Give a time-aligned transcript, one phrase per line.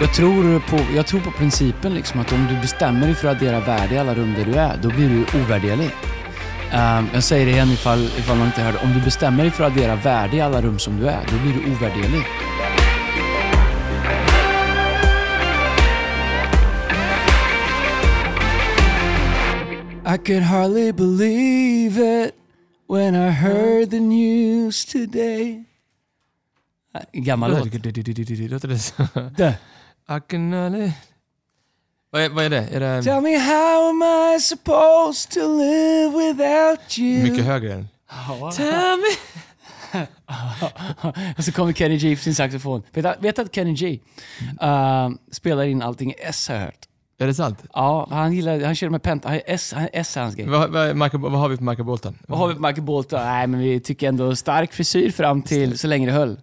[0.00, 3.36] Jag tror, på, jag tror på principen liksom att om du bestämmer dig för att
[3.36, 5.90] addera värde i alla rum där du är, då blir du ovärderlig.
[6.72, 8.78] Ehm, jag säger det igen ifall, ifall man inte hörde.
[8.78, 11.38] Om du bestämmer dig för att addera värde i alla rum som du är, då
[11.42, 12.22] blir du ovärderlig.
[20.14, 22.34] I could hardly believe it
[22.88, 25.64] when I heard the news today.
[27.12, 27.64] Gammal låt.
[28.50, 29.02] Låter det så?
[30.08, 30.92] I
[32.10, 32.68] Vad är, vad är det?
[32.72, 37.30] Är det Tell me how am I supposed to live without you?
[37.30, 37.88] mycket högre än?
[38.56, 39.06] Tell me.
[41.38, 42.82] Och så kommer Kenny G för sin saxofon.
[42.92, 44.00] Vet du vet att Kenny G
[44.62, 46.88] uh, spelar in allting i S har jag hört?
[47.18, 47.64] Är det sant?
[47.72, 50.46] Ja, han gillar, han kör med pent, han S, han S är hans grej.
[50.46, 52.18] Vad, vad, Michael, vad har vi på Michael Bolton?
[52.28, 53.20] Vad har vi på Michael Bolton?
[53.24, 56.38] Nej, men vi tycker ändå stark frisyr fram till så länge det höll.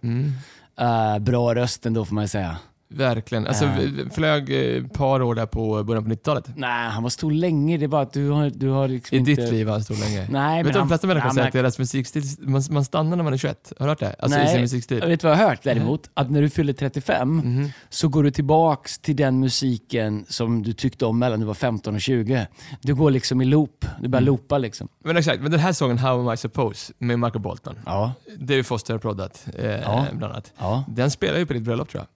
[0.80, 2.56] Uh, bra röst ändå får man säga.
[2.96, 3.46] Verkligen.
[3.46, 3.68] Alltså,
[4.14, 6.44] flög ett par år där på början på 90-talet.
[6.56, 7.76] Nej, han var stor länge.
[7.78, 9.30] Det är bara att du har, du har liksom I inte...
[9.34, 10.26] ditt liv har han stått länge.
[10.30, 13.16] Nej, Vet men du, de han- flesta människor säger att deras musikstil, man, man stannar
[13.16, 13.72] när man är 21.
[13.78, 14.16] Har du hört det?
[14.18, 14.98] Alltså i Nej, musikstil.
[14.98, 16.10] jag vet vad jag har hört däremot?
[16.14, 17.68] Att när du fyller 35 Mhm.
[17.88, 21.94] så går du tillbaks till den musiken som du tyckte om mellan du var 15
[21.94, 22.46] och 20.
[22.82, 23.84] Du går liksom i loop.
[24.00, 24.88] Du börjar loopa liksom.
[25.04, 27.76] Men exakt, men den här sången How am I suppose med Michael Bolton.
[27.86, 28.12] Ja.
[28.38, 30.06] David Foster har proddat eh, Ja.
[30.12, 30.52] bland annat.
[30.58, 30.84] Ja.
[30.88, 32.08] Den spelar ju på ditt bröllop tror jag.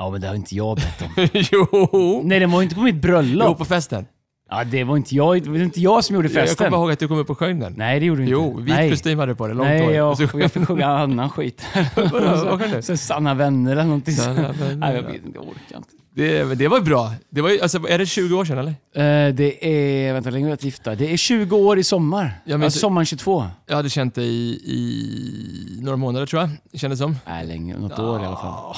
[0.00, 1.08] Ja, men det har inte jag bett om.
[1.32, 2.20] jo!
[2.24, 3.58] Nej, den var ju inte på mitt Jo, bröllop.
[3.58, 4.06] på festen.
[4.50, 6.56] Ja, det var inte jag, det var inte jag som gjorde Jag festen.
[6.70, 7.74] kommer ihåg att du kom upp och sjöng den.
[7.76, 8.32] Nej, det gjorde du inte.
[8.32, 9.92] Jo, vit kostym hade du på dig, långt Nej, hår.
[9.92, 11.62] jag, så- jag fick sjunga annan skit.
[12.74, 12.82] Du?
[12.82, 14.14] Så Sanna vänner eller någonting.
[14.14, 15.08] Sanna vänner, Nej, jag ja.
[15.08, 15.88] vet inte, jag orkar inte.
[16.14, 17.12] Det, det var bra.
[17.30, 18.70] Det var alltså, är det 20 år sedan eller?
[19.28, 19.66] Eh, det
[20.08, 20.94] är, vänta hur länge har vi varit gifta?
[20.94, 22.40] Det är 20 år i sommar.
[22.44, 23.44] Ja, men alltså, sommaren 22.
[23.66, 27.16] Jag hade känt dig i, i några månader tror jag, kändes som.
[27.26, 27.78] Nej, länge.
[27.78, 28.74] Något år i alla fall.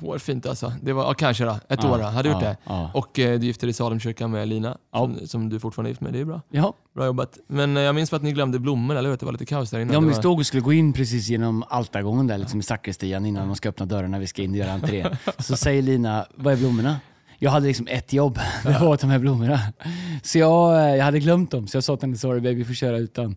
[0.00, 0.72] Hårfint alltså.
[0.82, 1.58] Det var, ja, kanske då.
[1.68, 2.04] Ett Ja, år då.
[2.04, 2.56] Hade gjort ja, det.
[2.64, 2.90] ja.
[2.94, 6.00] Och eh, du gifte dig i Salemkyrkan med Lina, som, som du fortfarande är gift
[6.00, 6.12] med.
[6.12, 6.40] Det är bra.
[6.50, 7.38] Ja, Bra jobbat.
[7.46, 9.16] Men eh, jag minns att ni glömde blommor, eller hur?
[9.16, 9.94] Det var lite kaos där innan.
[9.94, 10.20] ja men vi var...
[10.22, 13.68] stod och skulle gå in precis genom altargången där liksom i sakristian innan man ska
[13.68, 14.18] öppna dörrarna.
[14.18, 15.06] Vi ska in och göra entré.
[15.38, 16.96] Så säger Lina, vad är blommorna?
[17.38, 19.60] Jag hade liksom ett jobb, det var att ta med blommorna.
[20.22, 22.64] Så jag, eh, jag hade glömt dem, så jag sa till henne, sorry baby, vi
[22.64, 23.36] får köra utan.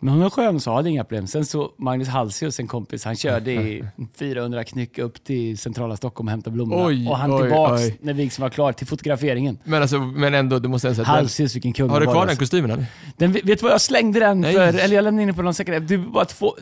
[0.00, 1.26] Men hon var skön så hade inga problem.
[1.26, 3.84] Sen så Magnus Halsius, en kompis, han körde i
[4.18, 6.86] 400 knyck upp till centrala Stockholm och hämtade blommorna.
[6.86, 7.98] Oj, och han oj, tillbaks oj.
[8.00, 9.58] när vigseln var klar till fotograferingen.
[9.64, 12.22] Men, alltså, men ändå, du måste säga att Halsius, vilken kung Har du var, kvar
[12.22, 12.42] den alltså.
[12.42, 12.86] kostymen eller?
[13.16, 14.54] Den, vet du vad jag slängde den Nej.
[14.54, 14.62] för?
[14.62, 15.88] Eller jag lämnade in den på någon säkerhet.
[15.88, 16.54] Det var två,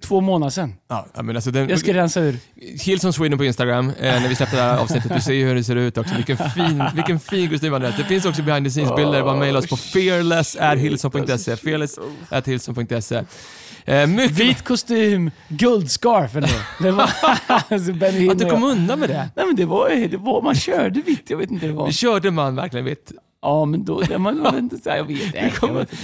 [0.00, 0.74] två månader sedan.
[0.88, 2.38] Ja, men alltså den, Jag ska rensa ur.
[2.84, 5.14] Hillsong Sweden på Instagram, eh, när vi släppte det här avsnittet.
[5.14, 6.14] Du ser ju hur det ser ut också.
[6.14, 7.96] Vilken fin, vilken fin kostym Andreas.
[7.96, 9.22] Det finns också behind the scenes-bilder.
[9.22, 11.56] Bara mejla oss på fearless.hillsong.se.
[11.56, 13.24] Fearless.hillsong.se.
[13.86, 16.48] Eh, mycket Vit kostym, guldscarf ändå.
[16.80, 17.10] Det var,
[17.68, 19.28] alltså Benny Att du kom undan med det.
[19.36, 21.90] Nej men det var, det var, man körde vitt, jag vet inte det var.
[21.90, 23.12] Körde man verkligen vitt?
[23.44, 24.90] Ja men då, det man, jag vet inte.
[24.90, 25.10] Jag,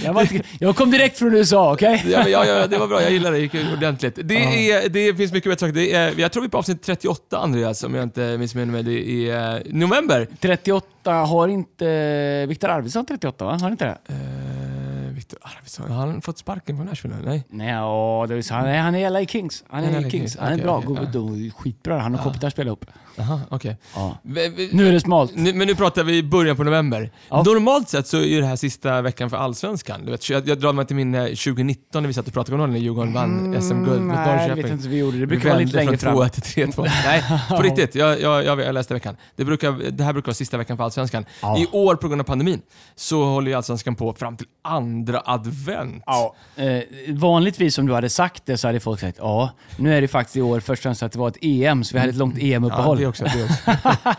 [0.03, 2.03] jag, jag kom direkt från USA, okej?
[2.07, 3.37] Ja, men, ja, ja, det var bra, jag gillar det.
[3.37, 4.19] Det gick ordentligt.
[4.23, 5.73] Det, är, det finns mycket bättre saker.
[5.73, 8.83] Det är, jag tror vi är på avsnitt 38, Andreas, om jag inte missminner mig.
[8.83, 10.27] Det är eh, november.
[10.39, 13.57] 38, har inte Viktor Arvidsson 38 va?
[13.61, 14.13] Har inte det?
[14.13, 17.15] Eh, Victor Arvidsson, har han fått sparken från Nashville?
[17.25, 17.43] Nej.
[17.49, 19.63] Nej, ja, det är, han, är, han är i LA Kings.
[19.69, 20.11] Han är i Kings.
[20.11, 20.77] Kings, Han är okej, bra.
[20.77, 21.51] okej, God, ja.
[21.57, 21.99] skitbra.
[21.99, 22.85] Han och kompisar spelar upp.
[23.15, 23.77] Jaha, okej.
[23.95, 24.17] Ja.
[24.23, 25.31] Vi- vi- Nu är det smalt.
[25.35, 27.11] Nu, men nu pratar vi i början på november.
[27.29, 27.43] Ja.
[27.43, 30.05] Normalt sett så är det här sista veckan för Allsvenskan.
[30.05, 32.71] Du vet, jag, jag drar mig till min 2019 när vi satt och pratade om
[32.71, 34.63] när Djurgården vann SM-guld mot Mm, Nej, jag Norrköping.
[34.63, 35.11] vet inte vi gjorde.
[35.17, 36.29] Det Vi brukar vara lite längre från fram.
[36.29, 36.83] 2 till 3-2.
[37.05, 37.95] Nej, på riktigt.
[37.95, 39.15] Jag, jag, jag, jag läste veckan.
[39.35, 41.25] Det, brukar, det här brukar vara sista veckan för Allsvenskan.
[41.41, 41.57] Ja.
[41.59, 42.61] I år, på grund av pandemin,
[42.95, 46.03] så håller ju Allsvenskan på fram till andra advent.
[46.05, 46.35] Ja.
[46.55, 46.79] Eh,
[47.09, 50.35] vanligtvis om du hade sagt det så hade folk sagt ja, nu är det faktiskt
[50.37, 52.37] i år först och främst att det var ett EM, så vi hade ett långt
[52.37, 53.00] Ja, EM-uppehåll.
[53.01, 53.23] Det också.
[53.23, 53.55] Det också.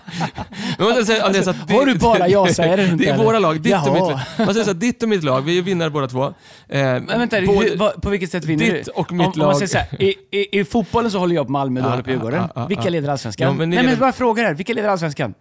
[0.79, 3.25] Men man säger, Andreas, att det, har du bara ja-sägare runt Det är eller?
[3.25, 4.21] våra lag, ditt och mitt lag.
[4.39, 6.25] Man säger så här, ditt och mitt lag, vi är vinnare båda två.
[6.25, 6.33] Eh,
[6.69, 8.91] Men vänta, både- hur, på vilket sätt vinner ditt du?
[8.91, 9.47] och mitt om, Om lag.
[9.47, 11.91] man säger så här, i, i, I fotbollen så håller jag på Malmö, du Ja,
[11.91, 12.49] håller på ja, Djurgården.
[12.55, 13.47] ja, Vilka leder Allsvenskan?
[13.49, 15.35] Ja, men Nej men bara fråga här, vilka leder Allsvenskan?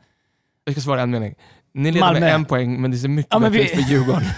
[0.66, 1.34] Jag ska svara en mening.
[1.74, 2.20] Ni leder Malmö.
[2.20, 4.24] med en poäng, men det ser mycket Ja, bättre vi- ut för Djurgården.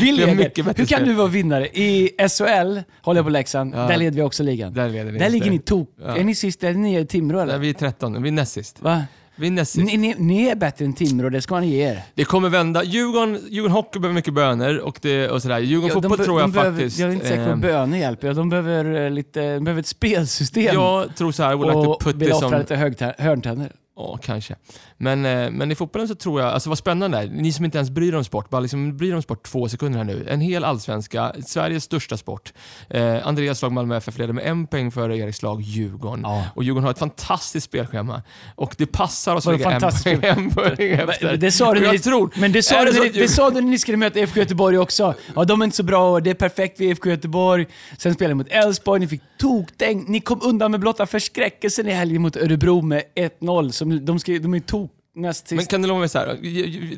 [0.00, 0.74] Vi Vi leder.
[0.76, 1.66] Hur kan du vara vinnare?
[1.68, 3.78] I SHL håller jag på Leksand, Ja.
[3.78, 4.74] där leder vi också ligan.
[4.74, 5.18] Där leder ni.
[5.18, 5.88] Där ligger ni tok...
[6.02, 6.16] Ja.
[6.16, 6.64] Är ni sist?
[6.64, 7.58] Är ni i Timrå eller?
[7.58, 8.82] vi är 13, vi är näst sist.
[8.82, 9.02] Va?
[9.36, 9.86] Vi är näst sist.
[9.86, 12.02] Ni, ni, ni är bättre än Timrå, det ska man ge er.
[12.14, 12.84] Det kommer vända.
[12.84, 15.58] Djurgården, Djurgården Hockey behöver mycket bönor och, det, och sådär.
[15.58, 16.98] Djurgården Ja, Fotboll tror jag behöver, faktiskt...
[16.98, 18.28] Jag är inte säker på att bönor hjälper.
[18.28, 20.74] Ja, De behöver, eh, lite, de behöver ett spelsystem.
[20.74, 22.76] jag tror så här, I would like to och vill offra lite
[23.18, 23.72] hörntänder.
[23.96, 24.54] Ja, kanske.
[25.02, 27.78] Men, eh, men i fotbollen så tror jag, alltså vad spännande är, ni som inte
[27.78, 30.26] ens bryr er om sport, bara liksom bryr er om sport två sekunder här nu.
[30.28, 32.52] En hel allsvenska, Sveriges största sport.
[32.90, 36.20] Eh, Andreas lag Malmö FF leder med en poäng före Eriks lag Djurgården.
[36.22, 36.44] Ja.
[36.54, 38.22] Och Djurgården har ett fantastiskt spelschema.
[38.54, 41.36] Och det passar oss att ligga en en poäng efter.
[41.36, 43.78] Det sa du jag tror, men det sa, du det det sa du när ni
[43.78, 45.14] skulle möta IFK Göteborg också.
[45.36, 47.66] Ja, de är inte så bra och det är perfekt för IFK Göteborg.
[47.98, 50.04] Sen spelade ni mot Elfsborg, ni fick tokdäng.
[50.08, 53.02] Ni kom undan med blotta förskräckelsen i helgen mot Örebro med
[53.40, 53.70] 1-0.
[53.70, 55.56] Som de, ska, de är tok näst sist.
[55.56, 56.38] Men kan du lova mig så här,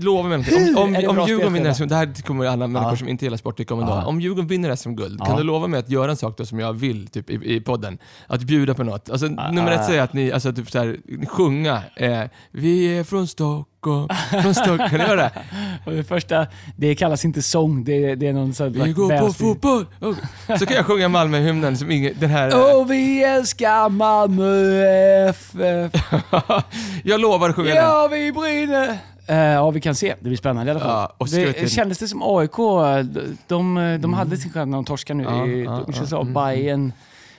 [0.03, 0.77] lova mig någonting.
[0.77, 1.75] Om, om, om Djurgården vinner spelschema?
[1.75, 2.97] SM, det här kommer alla människor Ja.
[2.97, 4.05] som inte gillar sport tycka om en Ja.
[4.07, 5.25] Om Djurgården vinner SM-guld, Ja.
[5.27, 7.61] kan du lova mig att göra en sak då som jag vill typ, i, i
[7.61, 7.99] podden?
[8.27, 9.11] Att bjuda på något.
[9.11, 11.83] Alltså, nummer ett säger att ni, alltså, typ så här, sjunga.
[11.97, 13.65] Eh, vi är från Stockholm,
[14.43, 14.79] från Stockholm.
[14.79, 15.31] Kan du göra det?
[15.85, 16.47] Och det första,
[16.77, 19.87] det kallas inte sång, det, det är någon sån Vi går på fotboll!
[20.01, 22.49] Och- Så kan jag sjunga Malmö-hymnen som ingen, den här...
[22.49, 24.85] eh, Åh, vi älskar Malmö
[25.29, 25.93] FF.
[27.05, 27.77] jag lovar att sjunga den.
[27.85, 28.99] Ja, vi brinner.
[29.27, 30.15] Eh, ja, vi kan se.
[30.21, 30.91] Det blir spännande i alla fall.
[30.91, 32.57] Ja, och det, kändes det som AIK,
[33.05, 35.25] de, de, de hade sin chans när de torskade nu.
[35.25, 36.93] Ja, i, ja, känns ja, av mm, Bayern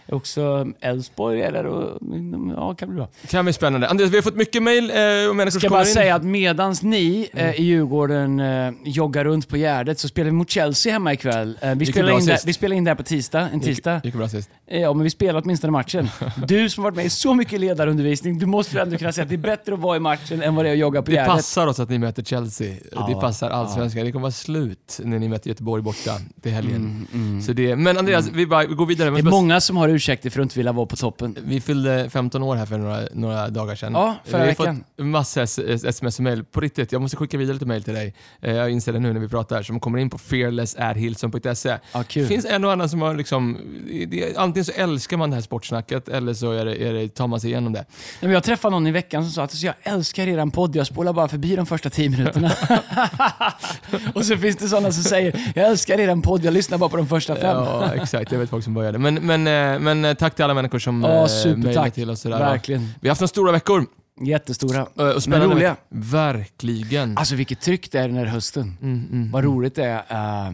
[0.09, 1.97] Också Elfsborg är där och
[2.55, 3.07] ja, kan bli bra.
[3.29, 3.87] Kan bli spännande.
[3.89, 5.85] Andreas, vi har fått mycket mejl eh, och människor Ska bara in.
[5.85, 7.45] säga att medans ni Mm.
[7.49, 11.57] eh, i Djurgården eh, joggar runt på Gärdet så spelar vi mot Chelsea hemma ikväll.
[11.61, 12.45] Eh, vi, det spelar in det, sist?
[12.47, 13.95] vi spelar in det här på tisdag, en tisdag.
[13.95, 14.49] Gick, gick det bra sist?
[14.67, 16.09] Eh, Ja, men vi spelar åtminstone matchen.
[16.47, 19.29] Du som varit med i så mycket ledarundervisning, du måste väl ändå kunna säga att
[19.29, 21.15] det är bättre att vara i matchen än vad det är att jogga på Det
[21.17, 21.31] Gärdet.
[21.33, 22.75] passar oss att ni möter Chelsea.
[22.91, 24.05] Ja, det passar allsvenskan.
[24.05, 26.11] Det kommer vara slut när ni möter Göteborg borta
[26.41, 26.75] till helgen.
[27.13, 27.41] Mm, mm.
[27.41, 29.09] Så det, men Andreas, vi, bara, vi går vidare.
[29.09, 31.37] Det är många som har ursäkter för att inte vilja vara på toppen.
[31.45, 33.93] Vi fyllde 15 år här för några, några dagar sedan.
[33.93, 34.83] Ja, förra vi har veckan.
[34.97, 36.43] fått massor s- sms och mail.
[36.43, 38.13] På riktigt, jag måste skicka vidare lite mail till dig.
[38.41, 41.77] Eh, Jag inser det nu när vi pratar, som kommer in på fearless.hillson.se.
[41.93, 43.57] Ja, Det finns en och annan som har liksom,
[44.07, 47.27] det, antingen så älskar man det här sportsnacket eller så är det, är det, tar
[47.27, 47.79] man sig igenom det.
[47.79, 47.87] Nej,
[48.21, 50.87] men jag träffade någon i veckan som sa att alltså, jag älskar eran podd, jag
[50.87, 52.51] spolar bara förbi de första tio minuterna.
[54.13, 56.97] och så finns det sådana som säger, jag älskar eran podd, jag lyssnar bara på
[56.97, 57.43] de första fem.
[57.57, 58.31] Ja, exakt.
[58.31, 58.97] Jag vet folk som började.
[58.97, 62.21] Men, men, eh, men eh, tack till alla människor som Ja, eh, mejlar till oss.
[62.21, 62.39] Sådär.
[62.39, 62.81] Verkligen.
[63.01, 63.85] Vi har haft några stora veckor.
[64.21, 64.87] Jättestora.
[64.99, 65.55] eh, Och spännande.
[65.55, 65.75] roliga.
[65.89, 67.17] Verkligen.
[67.17, 68.77] Alltså vilket tryck det är den här hösten.
[68.81, 70.47] Mm, mm, Vad roligt det är.
[70.47, 70.53] Eh,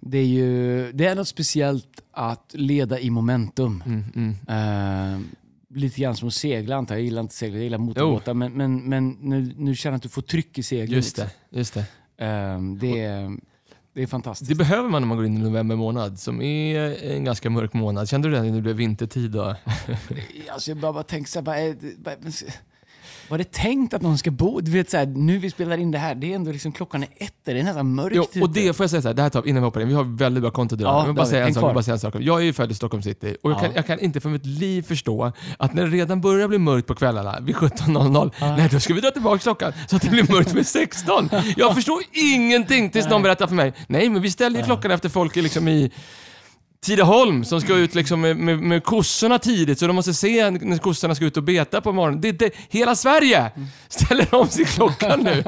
[0.00, 3.82] det är ju det är något speciellt att leda i momentum.
[3.86, 4.04] Mm,
[4.48, 5.14] mm.
[5.14, 5.20] Eh,
[5.74, 7.00] lite grann som att segla antar jag.
[7.00, 8.34] Jag gillar inte segla, jag gillar motorbåtar.
[8.34, 10.96] Men, men, men nu, nu känner jag att du får tryck i seglen.
[10.96, 11.30] Just det.
[11.50, 11.80] Just det.
[12.24, 13.36] Eh, det, är,
[13.96, 14.48] det är fantastiskt.
[14.48, 17.72] Det behöver man när man går in i november månad, som är en ganska mörk
[17.72, 18.08] månad.
[18.08, 19.30] Kände du det när det blev vintertid?
[19.30, 19.56] Då?
[20.50, 22.14] Alltså jag bara, bara tänker så här, det, vad,
[23.28, 24.60] var det tänkt att någon ska bo?
[24.60, 27.02] Du vet så här, nu vi spelar in det här, det är ändå liksom klockan
[27.02, 28.40] är ett, det är nästan mörkt Jo, ute.
[28.40, 29.88] och det får jag säga så här, det här tar innan vi hoppar in.
[29.88, 30.80] Vi har väldigt bra idag.
[30.80, 32.14] Ja, jag, vill bara säga en sak, bara säga en sak.
[32.20, 33.60] jag är ju född i Stockholm city och jag, Ja.
[33.60, 36.86] kan, jag kan inte för mitt liv förstå att när det redan börjar bli mörkt
[36.88, 40.32] på kvällarna vid 17.00, nej då ska vi dra tillbaka klockan så att det blir
[40.32, 41.28] mörkt vid 16.
[41.56, 45.08] Jag förstår ingenting tills någon berättar för mig, nej men vi ställer ju klockan efter
[45.08, 45.90] folk är liksom i
[46.86, 50.78] Tidaholm som ska ut liksom med, med, med kossorna tidigt så de måste se när
[50.78, 52.20] kossorna ska ut och beta på morgonen.
[52.20, 53.50] Det, det, hela Sverige
[53.88, 55.42] ställer om sin klocka nu.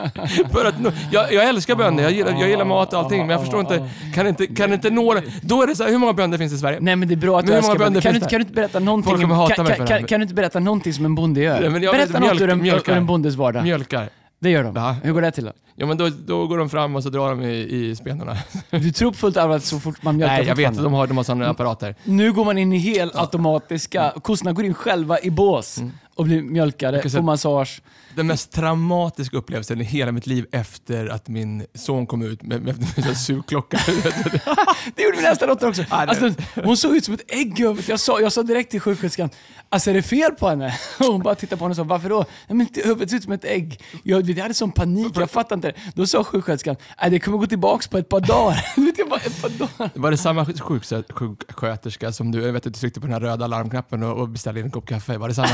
[0.53, 0.75] För att,
[1.13, 3.89] jag, jag älskar bönder, jag gillar, jag gillar mat och allting, men jag förstår inte,
[4.15, 5.23] kan inte, kan inte nå det?
[5.43, 6.79] Då är det så här, hur många bönder finns i Sverige?
[6.81, 8.01] Nej men det är bra att du älskar bönder.
[8.01, 10.93] Kan, du kan du inte berätta någonting, kan, kan, kan, kan du inte berätta någonting
[10.93, 11.61] som en bonde gör?
[11.61, 12.93] Nej, men jag berätta något mjölk- ur en, mjölkar.
[12.93, 13.63] ur en bondes vardag.
[13.63, 14.09] Mjölkar.
[14.41, 14.77] Det gör de.
[14.77, 14.97] Ja.
[15.03, 15.53] Hur går det till då?
[15.77, 17.57] Ja men då, då går de fram och så drar de i,
[17.91, 18.37] i spenorna.
[18.71, 21.17] Du tror på fullt allvar så fort man mjölkar Nej jag vet, de har, de
[21.17, 21.95] har sådana apparater.
[22.05, 25.83] Nu går man in i helt automatiska, kossorna går in själva i bås
[26.15, 27.11] och blir mjölkade, Mm.
[27.11, 27.81] får massage.
[28.19, 32.63] Den mest traumatiska upplevelsen i hela mitt liv efter att min son kom ut med,
[32.63, 33.79] med, med en sugklocka.
[34.97, 35.85] Det gjorde min äldsta dotter också.
[35.89, 37.61] Alltså, hon såg ut som ett ägg.
[37.87, 39.31] Jag sa, jag sa direkt till sjuksköterskan,
[39.69, 40.75] alltså är det fel på henne?
[41.01, 42.25] Och hon bara tittade på henne och sa, varför då?
[42.49, 43.81] Nej, men huvudet ser ut som ett ägg.
[44.03, 45.93] Jag, jag hade sån panik, jag fattade inte det.
[45.95, 46.77] Då sa sjuksköterskan,
[47.11, 48.65] det kommer gå tillbaka på ett par dagar.
[49.11, 49.91] Bara, ett par dagar.
[49.95, 53.47] Var det samma sjuksköterska som du, jag vet att du tryckte på den här röda
[53.47, 55.19] larmknappen och, och beställde in en kopp kaffe?
[55.19, 55.49] Var det samma?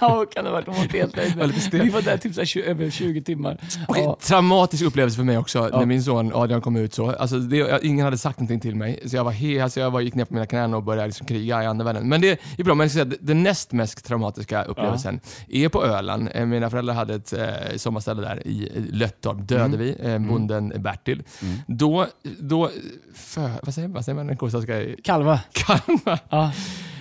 [0.00, 0.66] Ja, kan det ha varit.
[0.66, 1.62] Hon var helt nöjd Var lite med.
[1.62, 1.90] stel.
[1.94, 3.58] Var där typ så här, 20, över 20 timmar.
[3.88, 4.16] Okej, Ja.
[4.20, 7.10] Traumatisk upplevelse för mig också när min son Adrian kom ut så.
[7.10, 9.00] Alltså, det, jag, ingen hade sagt någonting till mig.
[9.06, 11.26] Så jag var he, alltså, jag var, gick ner på mina knän och började liksom
[11.26, 12.08] kriga i andevärlden.
[12.08, 16.28] Men det är bra, men säga, det- den näst mest traumatiska upplevelsen är på Öland.
[16.34, 17.46] Eh, Mina föräldrar hade ett eh,
[17.76, 21.22] sommarställe där i Löttorp, Dödevi, eh, bonden Bertil.
[21.66, 22.06] Då,
[22.38, 22.70] då
[23.14, 25.40] för, vad, säger, vad säger man när en kossa ska Kalva.
[25.52, 26.18] kalva?
[26.28, 26.52] Ja.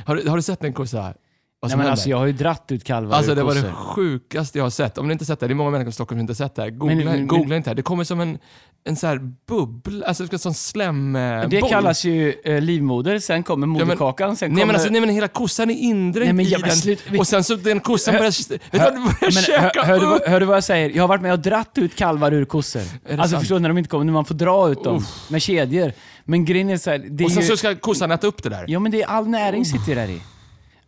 [0.06, 1.14] Har, du- har du sett en kossa?
[1.64, 1.92] Vad Nej, som men händer.
[1.92, 3.74] alltså, jag har ju dratt ut kalvar Alltså ur det var det kossor.
[3.76, 4.98] sjukaste jag har sett.
[4.98, 6.56] Om ni inte sett det, det är många människor i Stockholm som inte har sett
[6.56, 6.70] det här.
[6.70, 7.76] Googla, Men- men- googla inte här.
[7.76, 8.38] Det kommer som en,
[8.86, 11.50] en så här bubbla, alltså en sån slemboll.
[11.50, 14.66] Det kallas ju eh, livmoder, sen kommer moderkakan, sen Nej kommer...
[14.66, 16.78] men, alltså, nej men hela kossan är indränkt Nej, men i jag- men den.
[16.78, 19.32] slut- vi- Och sen så den kossan Hör- börjar, vet du vad, den börjar men,
[19.32, 20.12] käka hör, hör, du, upp.
[20.12, 20.90] vad- hör du vad jag säger?
[20.90, 22.80] Jag har varit med och dratt ut kalvar ur kossor.
[22.80, 23.40] det Alltså sant?
[23.42, 25.92] förstår du när de inte kommer, när man får dra ut dem med kedjor.
[26.26, 28.44] Men grejen är så här, det är Och sen ju, så ska kossan äta upp
[28.44, 28.66] det där.
[28.68, 30.22] Ja men det är all näring sitter ju där i.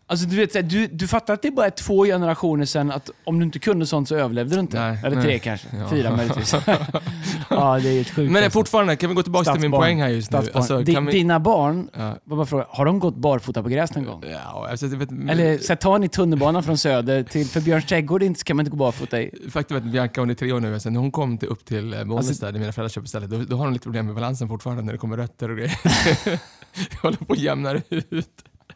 [0.08, 2.92] Alltså du vet, så här, du, du fattar att det bara är två generationer sedan
[2.92, 4.80] att om du inte kunde sånt så överlevde du inte.
[4.80, 5.26] Nej, Eller nej.
[5.26, 5.68] tre kanske.
[5.80, 5.90] Ja.
[5.90, 6.54] Fyra möjligtvis.
[7.50, 8.32] ja det är helt sjukt.
[8.32, 8.60] Men alltså.
[8.60, 10.38] fortfarande, kan vi gå tillbaka till min poäng här just nu?
[10.54, 13.96] Alltså, Di- kan vi, Dina barn, ja, bara fråga, har de gått barfota på gräs
[13.96, 14.24] någon gång?
[14.32, 18.24] ja, alltså, vet, Eller så här, tar ni tunnelbanan från Söder till, för Björns trädgård
[18.24, 19.32] inte, ska man inte gå barfota i.
[19.52, 21.66] Faktum är att Bianca, hon är tre år nu, sen när hon kom till, upp
[21.66, 23.84] till eh, Bollnäs Alltså- där, där mina föräldrar köper stället, då, då har hon lite
[23.84, 25.80] problem med balansen fortfarande när det kommer rötter och grejer.
[26.92, 28.28] Jag håller på att jämna ut.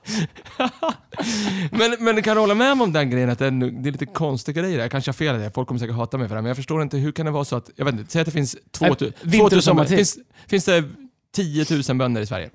[1.72, 3.52] men, men du kan hålla med om den grejen att det är,
[3.82, 4.80] det är lite konstiga grejer.
[4.80, 6.58] Jag kanske har fel i det, folk kommer säkert hata mig för det, men jag
[6.58, 8.56] förstår inte, hur kan det vara så att, jag vet inte, säg att det finns
[8.56, 9.98] Äh, 2000, vinter och 2000 sommartid.
[9.98, 10.84] finns, finns det
[11.36, 12.50] 10 000 bönder i Sverige?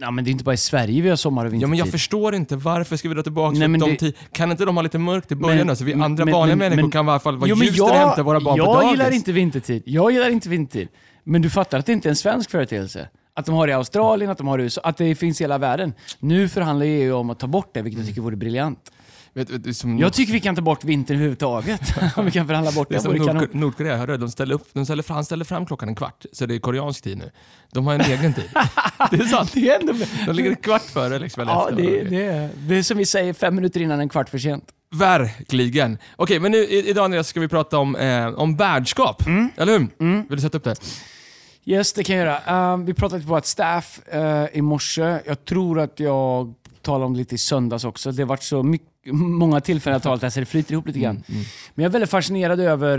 [0.00, 1.68] Ja men det är inte bara i Sverige vi har sommar och Ja, vintertid.
[1.70, 4.64] men jag förstår inte, varför ska vi dra tillbaka Nej, men de det- Kan inte
[4.64, 7.06] de ha lite mörkt i början Men- så vi andra men- vanliga men- människor kan
[7.06, 8.90] i alla fall vara Jo, ljust vi hämtar våra barn på jag dagis?
[8.90, 9.82] gillar inte vintertid.
[9.86, 10.88] Jag gillar inte vintertid.
[11.24, 13.08] Men du fattar att det inte är en svensk företeelse.
[13.38, 15.40] Att de har det i Australien, att de har det i USA, att det finns
[15.40, 15.92] i hela världen.
[16.18, 18.92] Nu förhandlar EU om att ta bort det, vilket jag tycker vore briljant.
[19.32, 21.80] Vet, vet, som, Jag tycker vi kan ta bort vintern överhuvudtaget.
[22.16, 23.00] Om vi kan förhandla bort det det.
[23.00, 23.42] som vore kanon.
[23.42, 24.16] Nordko- Nordkorea, hörde?
[24.16, 27.04] De ställer, upp, de ställer, fram, ställer fram klockan en kvart, så det är koreansk
[27.04, 27.30] tid nu.
[27.72, 28.50] De har en egen tid.
[29.10, 29.50] Det är sant.
[29.54, 29.92] Det är ändå...
[30.26, 31.82] De ligger en kvart före liksom, eller Ja, efter.
[31.82, 34.64] det, det, är, det är som vi säger, fem minuter innan en kvart för sent.
[34.94, 35.98] Verkligen.
[36.16, 39.26] Okej, men nu, idag Andreas ska vi prata om, eh, om värdskap.
[39.26, 39.48] Mm.
[39.56, 39.88] Eller hur?
[40.28, 40.74] Vill du sätta upp det?
[41.68, 42.74] Yes, det kan jag göra.
[42.74, 45.20] Um, vi pratade på ett staff uh, i morse.
[45.26, 48.12] Jag tror att jag talade om det lite i söndags också.
[48.12, 50.98] Det har varit så mycket, många tillfällen jag talat här så det flyter ihop lite
[50.98, 51.22] grann.
[51.74, 52.98] Men jag är väldigt fascinerad över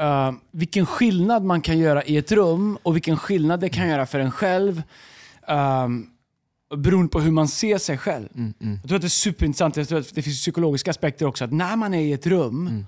[0.00, 4.06] uh, vilken skillnad man kan göra i ett rum och vilken skillnad det kan göra
[4.06, 4.82] för en själv.
[5.48, 6.06] Um,
[6.76, 8.28] beroende på hur man ser sig själv.
[8.34, 8.78] Mm, mm.
[8.82, 9.76] Jag tror att det är superintressant.
[9.76, 11.44] Jag tror att det finns psykologiska aspekter också.
[11.44, 12.86] Att när man är i ett rum, Mm.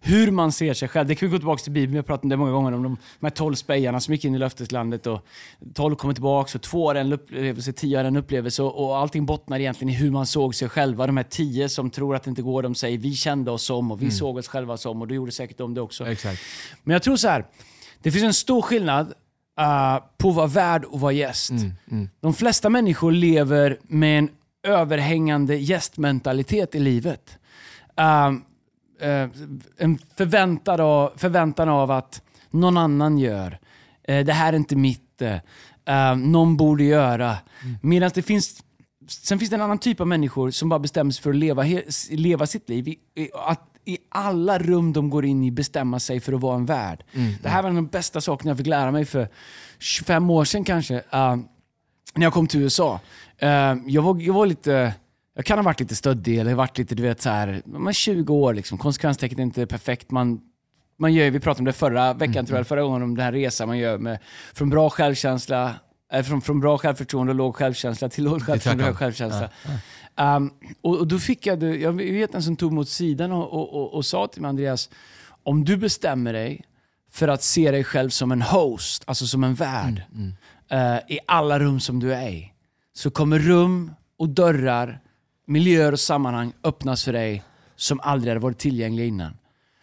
[0.00, 1.08] Hur man ser sig själv.
[1.08, 1.94] Det kan vi gå tillbaka till Bibeln.
[1.94, 2.74] Jag har pratat om det många gånger.
[2.74, 5.06] Om de, de här tolv spejarna som gick in i löfteslandet.
[5.06, 5.26] Och
[5.74, 8.62] tolv kommer tillbaka och två har en upplevelse, tio har en upplevelse.
[8.62, 11.06] Och, och allting bottnar egentligen i hur man såg sig själva.
[11.06, 13.90] De här tio som tror att det inte går, de säger vi kände oss som
[13.90, 15.02] och vi såg oss själva som.
[15.02, 16.06] Och du gjorde säkert om det också.
[16.06, 16.42] Exakt.
[16.84, 17.44] Men jag tror så här.
[18.02, 19.06] Det finns en stor skillnad
[19.60, 21.50] uh, på att vara värd och vara gäst.
[21.50, 22.08] Mm, mm.
[22.20, 24.30] De flesta människor lever med en
[24.62, 27.38] överhängande gästmentalitet i livet.
[27.96, 28.32] Eh,
[29.78, 33.58] en förväntan av, förväntan av att någon annan gör.
[34.08, 35.22] Eh, det här är inte mitt.
[35.22, 37.36] eh, eh, någon borde göra.
[37.82, 38.62] Medan det finns
[39.08, 41.64] Sen finns det en annan typ av människor som bara bestämmer sig för att leva,
[42.10, 42.88] leva sitt liv.
[42.88, 46.54] I, i, att i alla rum de går in i bestämma sig för att vara
[46.56, 47.04] en värd.
[47.42, 49.28] Det här var en av de bästa sakerna jag fick lära mig för
[49.78, 50.94] 25 år sedan kanske.
[50.96, 51.36] eh,
[52.14, 53.00] när jag kom till USA.
[53.38, 53.48] Eh,
[53.86, 54.94] jag, var, jag var lite...
[55.38, 57.92] Jag kan ha varit lite stöddig eller varit lite, du vet så här, man är
[57.92, 58.78] 20 år liksom.
[58.78, 60.10] Konsekvenstecknet är inte perfekt.
[60.10, 60.40] Man,
[60.96, 63.32] man gör, vi pratade om det förra veckan, tror jag, förra gången, om den här
[63.32, 64.18] resan man gör med,
[64.54, 65.74] från bra självkänsla,
[66.12, 69.50] eh, från, från bra självförtroende och låg självkänsla till låg självförtroende och hög självkänsla.
[70.16, 73.74] Um, och, och då fick jag, jag vet en som tog mot sidan och, och,
[73.74, 74.90] och, och sa till mig, Andreas,
[75.42, 76.64] om du bestämmer dig
[77.10, 80.02] för att se dig själv som en host, alltså som en värd,
[80.70, 82.52] eh, i alla rum som du är i,
[82.92, 85.00] så kommer rum och dörrar,
[85.48, 87.42] miljöer och sammanhang öppnas för dig
[87.76, 89.36] som aldrig hade varit tillgängliga innan.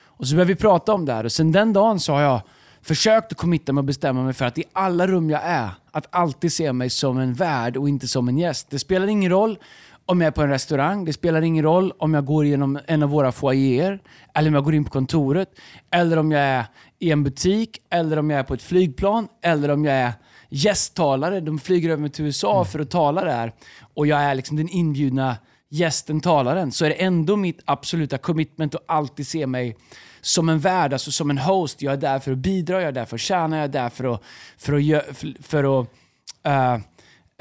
[0.03, 2.41] Och så började vi prata om det här och sen den dagen så har jag
[2.81, 6.15] försökt att committa mig och bestämma mig för att i alla rum jag är, att
[6.15, 8.67] alltid se mig som en värd och inte som en gäst.
[8.69, 9.57] Det spelar ingen roll
[10.05, 13.03] om jag är på en restaurang, det spelar ingen roll om jag går genom en
[13.03, 13.99] av våra foajéer,
[14.33, 15.49] eller om jag går in på kontoret,
[15.91, 16.65] eller om jag är
[16.99, 20.13] i en butik, eller om jag är på ett flygplan, eller om jag är
[20.49, 21.39] gästtalare.
[21.39, 23.53] De flyger över mig till USA för att tala där
[23.93, 25.35] och jag är liksom den inbjudna
[25.69, 29.77] gästen, talaren, så är det ändå mitt absoluta commitment att alltid se mig
[30.21, 31.81] som en värd, alltså som en host.
[31.81, 33.89] Jag är där för att bidra, jag är där för att tjäna, jag är där
[33.89, 34.23] för att,
[34.57, 35.87] för att, för att, för att,
[36.47, 36.75] uh,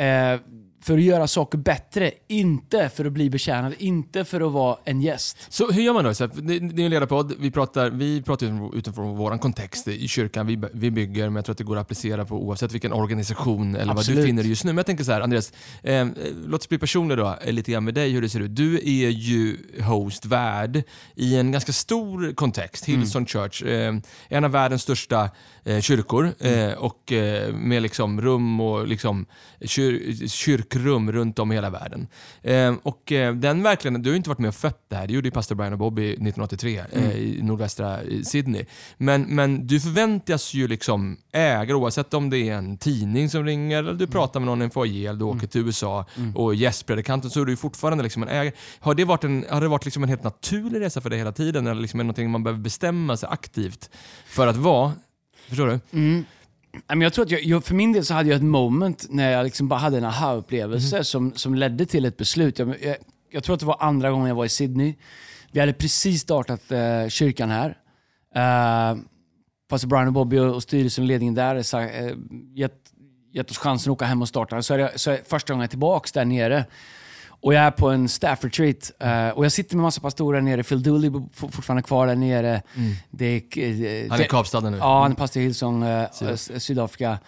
[0.06, 0.40] uh,
[0.84, 2.10] för att göra saker bättre.
[2.28, 5.36] Inte för att bli betjänad, inte för att vara en gäst.
[5.48, 6.14] Så hur gör man då?
[6.14, 10.46] Så det, det är en ledarpodd, vi pratar, vi pratar utifrån, vår kontext i kyrkan,
[10.46, 13.74] vi, vi bygger, men jag tror att det går att applicera på oavsett vilken organisation
[13.74, 14.26] eller vad du Absolut.
[14.26, 14.68] finner just nu.
[14.68, 16.06] Men jag tänker så här, Andreas, eh,
[16.46, 18.56] låt oss bli personer då, eh, lite grann med dig, hur det ser ut.
[18.56, 20.82] Du är ju host, värd,
[21.14, 23.94] i en ganska stor kontext, Hillsong Church, eh,
[24.28, 25.30] en av världens största
[25.64, 29.26] eh, kyrkor, eh, och eh, med liksom rum och liksom
[29.60, 30.28] kyr,
[30.74, 32.06] musikrum runt om i hela världen.
[32.42, 35.06] Eh, och eh, den verkligen, du har ju inte varit med och fött det här,
[35.06, 37.10] det gjorde ju pastor Brian och Bobby 1983 Mm.
[37.10, 38.64] eh, i nordvästra i Sydney.
[38.96, 43.78] Men, men du förväntas ju liksom äga, oavsett om det är en tidning som ringer,
[43.78, 43.98] eller Mm.
[43.98, 47.40] du pratar med någon i en foajé, eller du åker till USA och gästpredikanten, så
[47.40, 48.52] är du ju fortfarande liksom en ägare.
[48.80, 51.32] Har det varit, en, har det varit liksom en helt naturlig resa för dig hela
[51.32, 53.90] tiden, eller liksom är det någonting man behöver bestämma sig aktivt
[54.26, 54.92] för att vara?
[55.48, 55.80] Förstår du?
[55.90, 56.24] Men
[56.88, 59.44] Jag tror att jag, jag, för min del så hade jag ett moment när jag
[59.44, 62.58] liksom bara hade en aha-upplevelse som, som ledde till ett beslut.
[62.58, 62.96] Jag, jag,
[63.30, 64.94] jag tror att det var andra gången jag var i Sydney.
[65.52, 67.78] Vi hade precis startat eh, kyrkan här.
[68.36, 69.00] Uh,
[69.68, 72.16] Pastor Brian och Bobby och, och styrelsen och ledningen där har uh,
[72.54, 72.78] gett,
[73.32, 74.62] gett oss chansen att åka hem och starta.
[74.62, 76.64] Så är det så är första gången jag är tillbaka där nere.
[77.44, 80.62] Och jag är på en staff retreat eh, och jag sitter med massa pastorer nere.
[80.62, 82.62] Phil Dooley är fortfarande kvar där nere.
[83.10, 84.78] Det är, eh, Han är i Kapstaden nu.
[84.78, 87.18] Ja, han är pastor i Hillsong, uh, Sydafrika.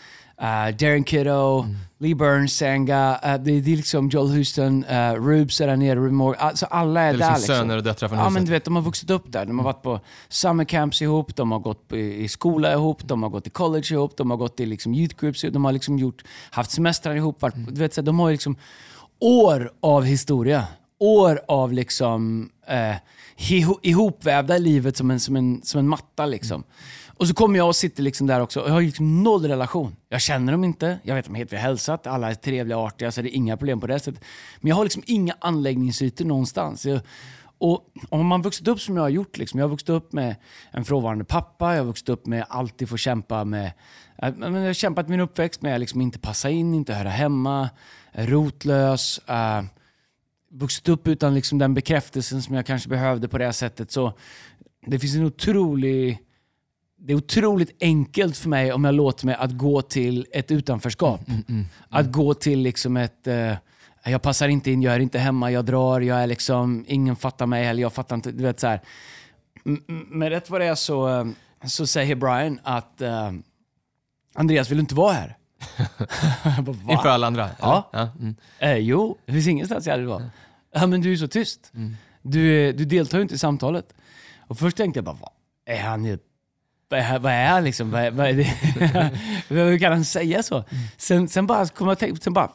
[0.43, 1.67] Uh, Darren Kiddo,
[1.99, 5.97] Lee Burns, Senga, uh, det, det är liksom Joel Houston, uh, Rubes är där nere,
[5.97, 6.49] Rube Morgan.
[6.49, 7.39] Alltså alla är, Det är liksom där.
[7.39, 7.55] Liksom.
[7.55, 8.35] söner och döttrar från Ja, huset.
[8.35, 9.47] men du vet, de har vuxit upp där.
[9.47, 13.31] De har varit på summer camps ihop, de har gått i skola ihop, de har
[13.31, 15.99] gått i college ihop, de har gått i liksom youth groups ihop, de har liksom
[15.99, 17.43] gjort, haft semestrar ihop.
[17.43, 18.57] Varit, du vet, så de har liksom
[19.21, 20.65] år av historia.
[20.99, 22.97] År av liksom eh,
[23.83, 26.27] ihopvävda i livet som en, som en, som en matta.
[26.27, 26.65] Liksom.
[27.17, 29.97] Och så kommer jag och sitter liksom där också och jag har liksom noll relation.
[30.09, 32.79] Jag känner dem inte, jag vet att de heter vi har hälsat, alla är trevliga
[32.79, 34.25] och artiga så det är inga problem på det sättet.
[34.61, 36.87] Men jag har liksom inga anläggningsytor någonstans.
[36.87, 37.01] Jag,
[37.59, 40.37] och om man vuxit upp som jag har gjort, liksom, jag har vuxit upp med
[40.71, 43.73] en frånvarande pappa, jag har vuxit upp med alltid få kämpa med,
[44.23, 47.69] eh, jag har kämpat min uppväxt med att liksom inte passa in, inte höra hemma,
[48.17, 49.63] rotlös, äh,
[50.51, 53.91] vuxit upp utan liksom den bekräftelsen som jag kanske behövde på det här sättet.
[53.91, 54.13] Så
[54.87, 56.19] det finns en otrolig...
[56.99, 61.21] Det är otroligt enkelt för mig om jag låter mig att gå till ett utanförskap.
[61.89, 63.27] Att gå till liksom ett...
[63.27, 63.55] Eh,
[64.05, 66.85] jag passar inte in, jag är inte hemma, jag drar, jag är liksom...
[66.89, 68.33] Ingen fattar mig eller jag fattar inte...
[68.33, 68.81] Du vet så här.
[69.89, 71.27] Men rätt vad det är så, eh,
[71.65, 73.33] så säger Brian att eh,
[74.35, 75.37] Andreas, vill du inte vara här?
[76.87, 77.51] Bara, alla andra?
[77.61, 77.91] Ja.
[77.93, 78.09] ja.
[78.19, 78.37] Mm.
[78.59, 80.31] Eh, jo, det finns ingenstans jag vill vara.
[80.73, 81.73] Ja, men du är så tyst.
[82.23, 83.95] Du, du deltar ju inte i samtalet.
[84.47, 85.31] Och först tänkte jag bara, vad
[85.67, 86.23] är han helt...
[86.89, 87.01] Vad
[87.33, 87.91] är, han liksom?
[87.91, 88.35] Vad är, vad är?
[89.49, 90.65] Hur kan han säga så?
[90.97, 92.51] Sen, sen bara kom jag tänka, sen bara,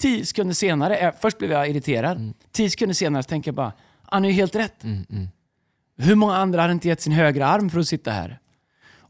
[0.00, 2.32] tio sekunder senare, eh, först blev jag irriterad.
[2.52, 3.72] Tio sekunder senare så tänker jag bara,
[4.02, 4.84] han är ju helt rätt.
[4.84, 5.28] Mm, mm.
[5.96, 8.38] Hur många andra hade inte gett sin högra arm för att sitta här?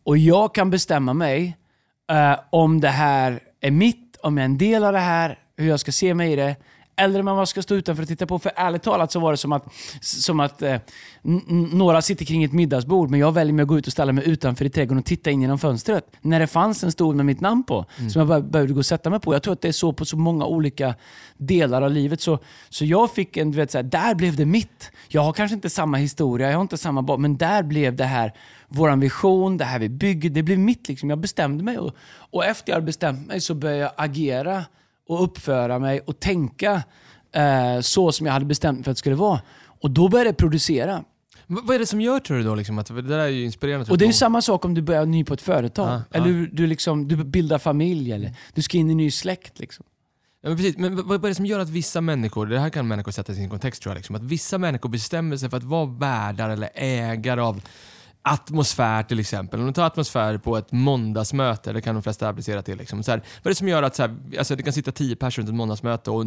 [0.04, 1.56] Och jag kan bestämma mig
[2.12, 5.68] Eh, om det här är mitt, om jag är en del av det här, hur
[5.68, 6.56] jag ska se mig i det.
[6.96, 8.38] Eller om jag ska stå utanför och titta på.
[8.38, 9.64] För ärligt talat så var det som att,
[10.00, 10.76] som att eh,
[11.72, 14.28] några sitter kring ett middagsbord, men jag väljer mig att gå ut och ställa mig
[14.28, 16.06] utanför i trädgården och titta in genom fönstret.
[16.20, 18.86] När det fanns en stol med mitt namn på, som jag bara behövde gå och
[18.86, 19.34] sätta mig på.
[19.34, 20.94] Jag tror att det är så på så många olika
[21.36, 22.20] delar av livet.
[22.20, 24.90] Så, så jag fick en, du vet, så här, där blev det mitt.
[25.08, 28.04] Jag har kanske inte samma historia, jag har inte samma bak, men där blev det
[28.04, 28.32] här
[28.68, 30.88] vår vision, det här vi bygger, det blev mitt.
[30.88, 31.10] Liksom.
[31.10, 34.64] Jag bestämde mig och, och efter jag hade bestämt mig så började jag agera
[35.12, 36.82] och uppföra mig och tänka
[37.34, 39.40] eh, så som jag hade bestämt mig för att det skulle vara.
[39.64, 41.04] Och då började jag producera.
[41.46, 42.54] V- Vad är det som gör tror du då?
[42.54, 43.90] Liksom, att, det där är ju inspirerande.
[43.90, 45.88] Och det är ju samma sak om du börjar ny på ett företag.
[45.88, 46.32] Ja, eller ja.
[46.32, 49.58] Du, du, liksom, du bildar familj, eller du ska in i en ny släkt.
[49.58, 49.84] Liksom.
[50.42, 50.76] Ja, men precis.
[50.78, 53.32] Men vad vad är det som gör att vissa människor, det här kan människor sätta
[53.32, 56.50] i sin kontext tror jag, liksom, att vissa människor bestämmer sig för att vara värdar
[56.50, 57.62] eller ägare av
[58.22, 59.60] atmosfär till exempel.
[59.60, 62.78] Om du tar atmosfär på ett måndagsmöte, det kan de flesta applicera till.
[62.78, 63.02] Liksom.
[63.02, 65.16] Så här, vad är det som gör att så här, alltså det kan sitta tio
[65.16, 66.26] personer runt ett måndagsmöte och,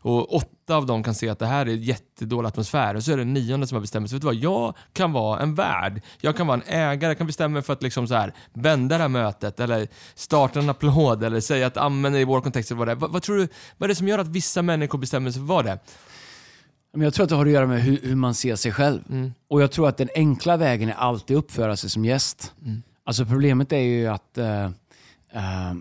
[0.00, 3.16] och åtta av dem kan se att det här är jättedålig atmosfär och så är
[3.16, 4.16] det nionde som har bestämt sig.
[4.16, 4.34] Vet du vad?
[4.34, 6.02] Jag kan vara en värd.
[6.20, 7.10] Jag kan vara en ägare.
[7.10, 10.58] Jag kan bestämma mig för att liksom så här, vända det här mötet eller starta
[10.58, 12.96] en applåd eller säga att amen i vår kontext eller vad det är.
[12.96, 15.46] Vad, vad tror du, vad är det som gör att vissa människor bestämmer sig för
[15.46, 15.78] vad det är?
[16.96, 19.00] Men jag tror att det har att göra med hur, hur man ser sig själv.
[19.10, 19.32] Mm.
[19.48, 22.54] Och jag tror att den enkla vägen är alltid uppföra sig som gäst.
[22.64, 22.82] Mm.
[23.04, 25.74] Alltså problemet är ju att eh, eh,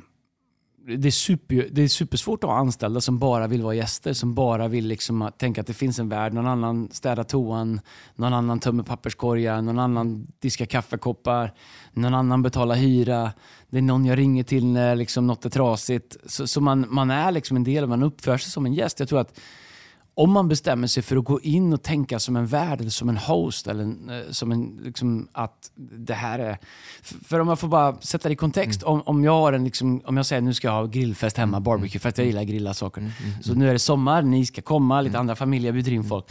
[0.87, 4.33] det, är super, det är supersvårt att ha anställda som bara vill vara gäster, som
[4.33, 6.33] bara vill liksom tänka att det finns en värld.
[6.33, 7.81] Någon annan städar toan,
[8.15, 11.53] någon annan tömmer papperskorgar, någon annan diskar kaffekoppar,
[11.93, 13.31] någon annan betalar hyra.
[13.69, 16.17] Det är någon jag ringer till när liksom något är trasigt.
[16.25, 18.99] Så, så man, man är liksom en del, man uppför sig som en gäst.
[18.99, 19.39] Jag tror att
[20.15, 23.09] om man bestämmer sig för att gå in och tänka som en värd eller som
[23.09, 26.57] en host eller en, eh, som en, liksom, att det här är...
[27.01, 28.83] För om jag får bara sätta det i kontext.
[28.83, 31.59] Om, om jag har en, liksom, om jag säger nu ska jag ha grillfest hemma,
[31.59, 33.11] barbecue, för att jag gillar att grilla saker.
[33.41, 36.25] Så nu är det sommar, ni ska komma, lite andra familjer bjuder in folk.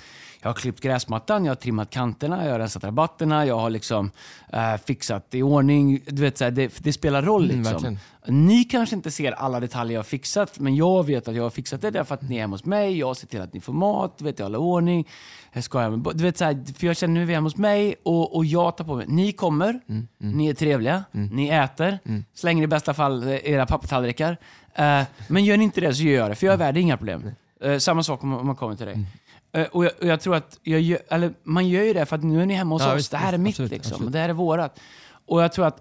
[0.45, 4.11] Jag har klippt gräsmattan, jag har trimmat kanterna, jag har rensat rabatterna, jag har liksom
[4.53, 6.01] eh, fixat i ordning.
[6.07, 7.51] Du vet, så här, det, det spelar roll.
[7.51, 7.99] Mm, Liksom.
[8.27, 11.51] ni kanske inte ser alla detaljer jag har fixat, men jag vet att jag har
[11.51, 12.99] fixat det därför att ni är hemma hos mig.
[12.99, 15.09] Jag ser till att ni får mat, vet, jag håller ordning.
[15.53, 17.95] Jag skojar du vet, så här, för jag känner nu är vi hemma hos mig
[18.03, 19.07] och, och jag tar på mig.
[19.09, 21.99] Ni kommer, Mm, ni är trevliga, ni äter,
[22.35, 24.37] slänger i bästa fall eh, era pappatallrikar.
[24.75, 26.97] Eh, men gör ni inte det så gör jag det, för jag är värd inga
[26.97, 27.31] problem.
[27.61, 29.07] Eh, samma sak om, om man kommer till dig.
[29.55, 32.17] Eh, och, jag, och jag tror att jag gör, eller man gör ju det för
[32.17, 33.09] att nu är ni hemma hos Ja, oss.
[33.09, 33.93] det här är mitt absolut, liksom.
[33.93, 34.12] absolut.
[34.12, 34.81] Det här är vårat.
[35.27, 35.81] Och jag tror att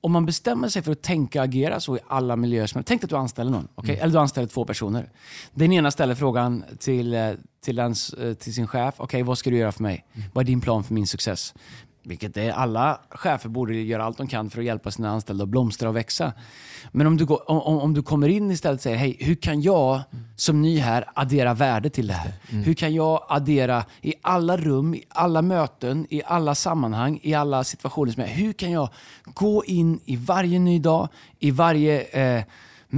[0.00, 2.66] om man bestämmer sig för att tänka och agera så i alla miljöer.
[2.66, 3.94] Som, tänk att du anställer någon, okay?
[3.94, 4.02] Mm.
[4.02, 5.10] eller du anställer två personer.
[5.54, 7.30] Den ena ställer frågan till, eh,
[7.64, 8.94] till, ens, eh, till sin chef.
[8.96, 10.04] Okej, vad ska du göra för mig?
[10.12, 10.28] Mm.
[10.32, 11.54] Vad är din plan för min success?
[12.06, 15.48] Vilket är, alla chefer borde göra allt de kan för att hjälpa sina anställda att
[15.48, 16.32] blomstra och växa.
[16.92, 19.62] Men om du, går, om, om- du kommer in istället och säger, hej, hur kan
[19.62, 20.00] jag
[20.36, 22.32] som ny här addera värde till det här?
[22.48, 27.64] Hur kan jag addera i alla rum, i alla möten, i alla sammanhang, i alla
[27.64, 28.26] situationer som är.
[28.26, 28.88] Hur kan jag
[29.24, 32.00] gå in i varje ny dag, i varje
[32.38, 32.44] eh,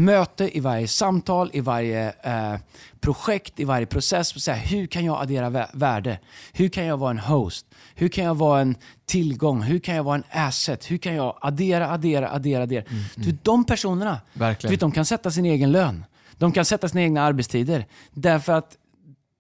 [0.05, 2.55] möte, i varje samtal, i varje eh,
[3.01, 4.35] projekt, i varje process.
[4.37, 6.19] Och säga, hur kan jag addera vä- värde?
[6.53, 7.67] Hur kan jag vara en host?
[7.95, 9.63] Hur kan jag vara en tillgång?
[9.63, 10.91] Hur kan jag vara en asset?
[10.91, 12.85] Hur kan jag addera, addera, addera, addera?
[13.15, 14.71] Du, de personerna, Verkligen.
[14.71, 16.05] du vet, de kan sätta sin egen lön.
[16.39, 17.87] De kan sätta sina egna arbetstider.
[18.13, 18.77] Därför att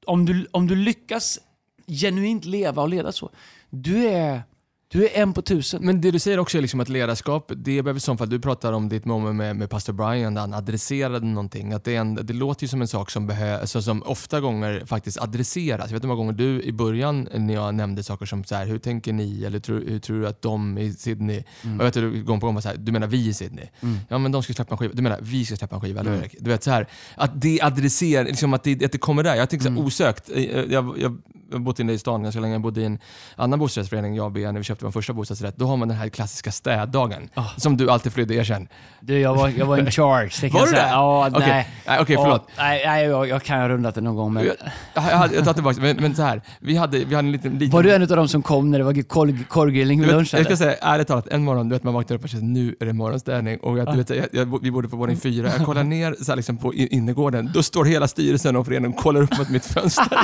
[0.06, 1.38] om du, om du lyckas
[1.86, 3.30] genuint leva och leda så,
[3.70, 4.42] du är,
[4.88, 5.84] du är en på tusen.
[5.84, 8.72] Men det du säger också är liksom att ledarskap, det behöver som att du pratar
[8.72, 11.72] om ditt moment med, med pastor Brian där han adresserade någonting.
[11.72, 14.82] Att det, en, det låter ju som en sak som, behö, alltså som ofta gånger
[14.86, 15.86] faktiskt adresseras.
[15.86, 18.66] Jag vet hur många gånger du i början när jag nämnde saker som så här,
[18.66, 19.44] hur tänker ni?
[19.44, 22.40] Eller tror, hur tror du att de i Sydney, och jag vet att du gång
[22.40, 23.66] på gång var så här, du menar vi i Sydney?
[24.08, 24.94] Ja men de ska släppa en skiva.
[24.94, 26.30] Du menar vi ska släppa en skiva, eller hur?
[26.40, 29.34] Du vet så här, att det adresserar, liksom att det, att det kommer där.
[29.36, 31.16] Jag tänker så här, osökt, eh, jag, jag, jag
[31.52, 32.98] har bott inne i stan ganska länge, jag bodde i en
[33.36, 35.56] annan bostadsrättsförening, jag och Bea, när vi köpte vår första bostadsrätt.
[35.56, 38.68] Då har man den här klassiska städdagen, som du alltid flydde, erkänn.
[39.00, 40.30] Du, jag var, jag var in charge.
[40.40, 40.88] Det Var du det?
[40.88, 41.48] Ja, Okej.
[41.48, 41.68] nej.
[41.86, 42.44] Nej, okej, förlåt.
[42.56, 44.32] Ja, nej, nej jag, jag kan ha rundat det någon gång.
[44.32, 44.44] Men...
[44.44, 44.56] Jag,
[44.94, 47.52] jag, jag tar tillbaka men, men så här, vi hade, vi hade en liten...
[47.52, 50.34] liten Var du en av dem som kom när det var korv, korvgrillning vid lunch?
[50.34, 52.76] jag ska säga ärligt talat, en morgon, du vet man vaknar upp och känner nu
[52.80, 55.84] är det morgonstädning och jag, du vet, jag, vi bodde på våning fyra, jag kollar
[55.96, 59.38] ner så här, liksom, på innergården, då står hela styrelsen och föreningen och kollar upp
[59.38, 60.06] mot mitt fönster.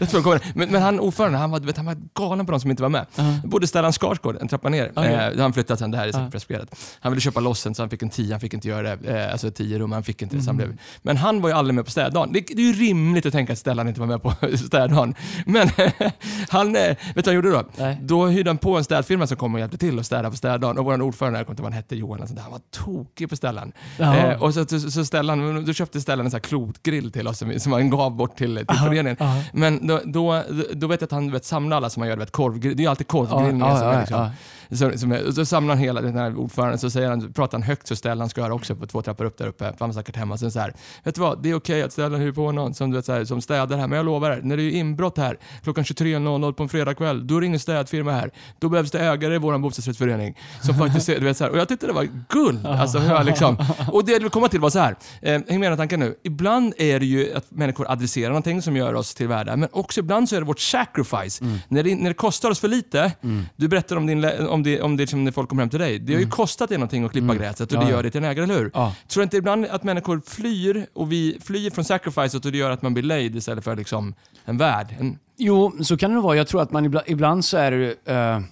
[0.00, 2.46] jag tror jag kommer, men, men han ordförande, han var, du vet, han var galen
[2.46, 3.06] på de som inte var med.
[3.16, 3.22] Ja.
[3.44, 4.92] Då bodde Stellan Skarsgård en trappa ner.
[4.96, 5.14] Okej.
[5.14, 6.74] Eh, han flyttat sen, det här är säkert preskriberat.
[7.00, 9.24] Han ville köpa loss en så han fick en tio, han fick inte göra det.
[9.24, 10.42] Eh, alltså tio rum, han fick inte det.
[10.46, 10.68] Han Mm.
[10.68, 10.78] blev.
[11.02, 12.32] Men han var ju aldrig med på städdagen.
[12.32, 14.32] Det, det är ju rimligt att tänka att Stellan inte var med på
[14.66, 15.14] städdagen.
[15.46, 15.68] Men
[16.48, 17.62] han, eh, vet du vad han gjorde då?
[17.76, 17.98] Nej.
[18.02, 20.78] Då hyrde han på en städfirma som kom och hjälpte till att städa på städdagen.
[20.78, 23.30] Och vår ordförande, jag kommer inte ihåg vad han hette, Johan, där, han var tokig
[23.30, 23.72] på Stellan.
[23.98, 27.38] Eh, och så, så, så Stellan, då köpte Stellan en sån här klotgrill till oss
[27.38, 29.16] som, som han gav bort till, till föreningen.
[29.20, 29.42] aha.
[29.52, 32.30] Men då, då, då vet jag att han vet, samlade alla som man gör, vet,
[32.30, 32.76] korvgrill.
[32.76, 34.30] Det är ju alltid korvgrillningar Ja, som ja,
[34.78, 37.86] så, som så samlar han hela den här ordföranden, så säger han, pratar han högt
[37.86, 39.64] så Stellan ska höra också på två trappor upp där uppe.
[39.64, 40.38] För han var säkert hemma.
[40.38, 42.90] Sen så här, vet du vad, det är okej att Stellan hyr på någon som,
[42.90, 45.18] du vet, så här, som städar här, men jag lovar er, när det är inbrott
[45.18, 48.30] här klockan 23.00 på en fredagkväll, då är det ingen städfirma här.
[48.58, 50.36] Då behövs det ägare i vår bostadsrättsförening.
[50.62, 52.66] Som faktiskt du vet, så här, och jag tyckte det var guld.
[52.66, 53.56] Alltså, jag liksom,
[53.92, 56.14] och det jag vill komma till var så här, eh, häng med i tanken nu.
[56.22, 60.00] Ibland är det ju att människor adresserar någonting som gör oss till värda, men också
[60.00, 61.44] ibland så är det vårt sacrifice.
[61.68, 63.12] När, det, när det kostar oss för lite,
[63.56, 65.78] du berättar om, din, lä- om det, om det liksom när folk kommer hem till
[65.78, 65.98] dig.
[65.98, 68.24] Det har ju kostat dig någonting att klippa gräset och Ja, det gör det till
[68.24, 68.70] en ägare, eller hur?
[68.74, 68.94] Ja.
[69.08, 72.82] Tror inte ibland att människor flyr och vi flyr från sacrificet och det gör att
[72.82, 74.94] man blir lejd istället för liksom en värd?
[75.00, 76.36] En, Jo, så kan det vara.
[76.36, 78.12] Jag tror att man ibland, ibland så är det...
[78.12, 78.44] Uh,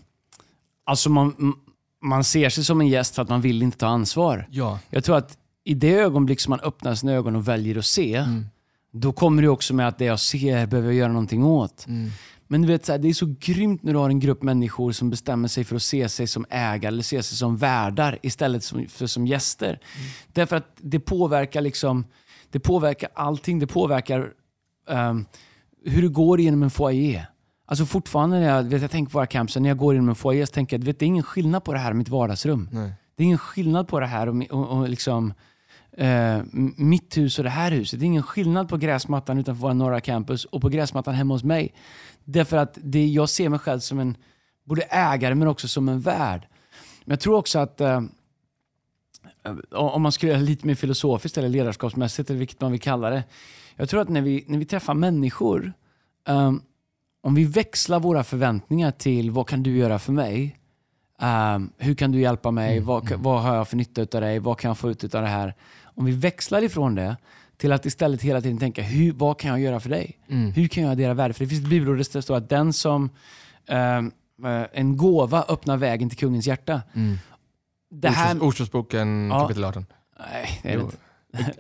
[0.86, 1.54] alltså man,
[2.02, 4.46] man ser sig som en gäst för att man vill inte ta ansvar.
[4.50, 4.78] ja.
[4.90, 8.24] Jag tror att i det ögonblick som man öppnar sina ögon och väljer att se,
[8.92, 11.86] då kommer det också med att det jag ser behöver jag göra någonting åt.
[11.86, 12.10] Mm.
[12.50, 14.92] Men du vet, så här, det är så grymt när du har en grupp människor
[14.92, 18.64] som bestämmer sig för att se sig som ägare eller se sig som värdar istället
[18.88, 19.80] för som gäster.
[20.32, 22.06] Därför att det påverkar liksom,
[22.50, 23.58] det påverkar allting.
[23.58, 24.32] Det påverkar
[24.88, 25.26] ehm,
[25.84, 27.26] hur det går genom en foyer.
[27.66, 30.14] Alltså fortfarande när jag, vet, jag tänker på våra campsen, när jag går genom en
[30.14, 32.68] foyer så tänker jag, vet, det är ingen skillnad på det här och mitt vardagsrum.
[32.72, 32.92] Nej.
[33.16, 35.32] Det är ingen skillnad på det här och, och, och liksom,
[35.92, 36.42] eh,
[36.76, 38.00] mitt hus och det här huset.
[38.00, 41.44] Det är ingen skillnad på gräsmattan utanför våra norra campus och på gräsmattan hemma hos
[41.44, 41.74] mig.
[42.24, 44.16] Därför att det, jag ser mig själv som en
[44.64, 46.46] både ägare men också som en värd.
[47.04, 48.00] Men jag tror också att eh,
[49.70, 53.24] om man skulle göra lite mer filosofiskt eller ledarskapsmässigt eller vilket man vill kalla det.
[53.76, 55.72] Jag tror att när vi, när vi träffar människor,
[56.28, 56.60] ehm,
[57.22, 60.58] om vi växlar våra förväntningar till vad kan du göra för mig?
[61.20, 62.80] Ehm, hur kan du hjälpa mig?
[62.80, 64.38] vad, vad har jag för nytta av dig?
[64.38, 65.54] Vad kan jag få ut av det här?
[65.98, 67.16] Om vi växlar ifrån det
[67.56, 70.18] till att istället hela tiden tänka, hur, vad kan jag göra för dig?
[70.28, 70.50] Mm.
[70.52, 71.34] Hur kan jag addera värde?
[71.34, 73.10] För det finns ett bibelord där det står att den som
[73.66, 76.82] eh, eh, en gåva öppnar vägen till kungens hjärta.
[76.94, 77.18] Mm.
[77.90, 78.34] Det här...
[78.34, 79.40] Ordspråks- Ordspråksboken Ja.
[79.40, 79.86] kapitel 18.
[80.32, 80.84] Nej, det är det Jo.
[80.84, 80.96] inte.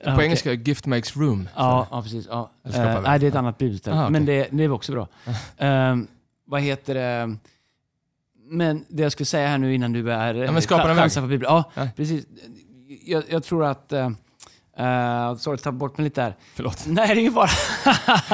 [0.04, 0.24] På Okej.
[0.24, 1.48] engelska, gift makes room.
[1.56, 2.26] Ja, ja precis.
[2.30, 2.50] Ja.
[2.62, 3.02] Väg.
[3.02, 3.96] nej, det är ett annat bibelställe.
[3.96, 4.12] Aha, okej.
[4.12, 5.08] Men det, det är också bra.
[5.58, 6.06] Ehm,
[6.44, 7.36] vad heter det?
[8.50, 10.96] Men det jag skulle säga här nu innan du är Ja, men skapa en väg.
[11.02, 11.52] chansar på Bibeln.
[11.54, 11.88] Ja, Ja.
[11.96, 12.26] precis.
[13.04, 13.92] Jag, jag tror att...
[13.92, 14.10] Uh,
[14.80, 16.36] uh, sorry, ta bort mig lite här.
[16.54, 16.84] Förlåt.
[16.86, 17.48] Nej, det är ingen fara.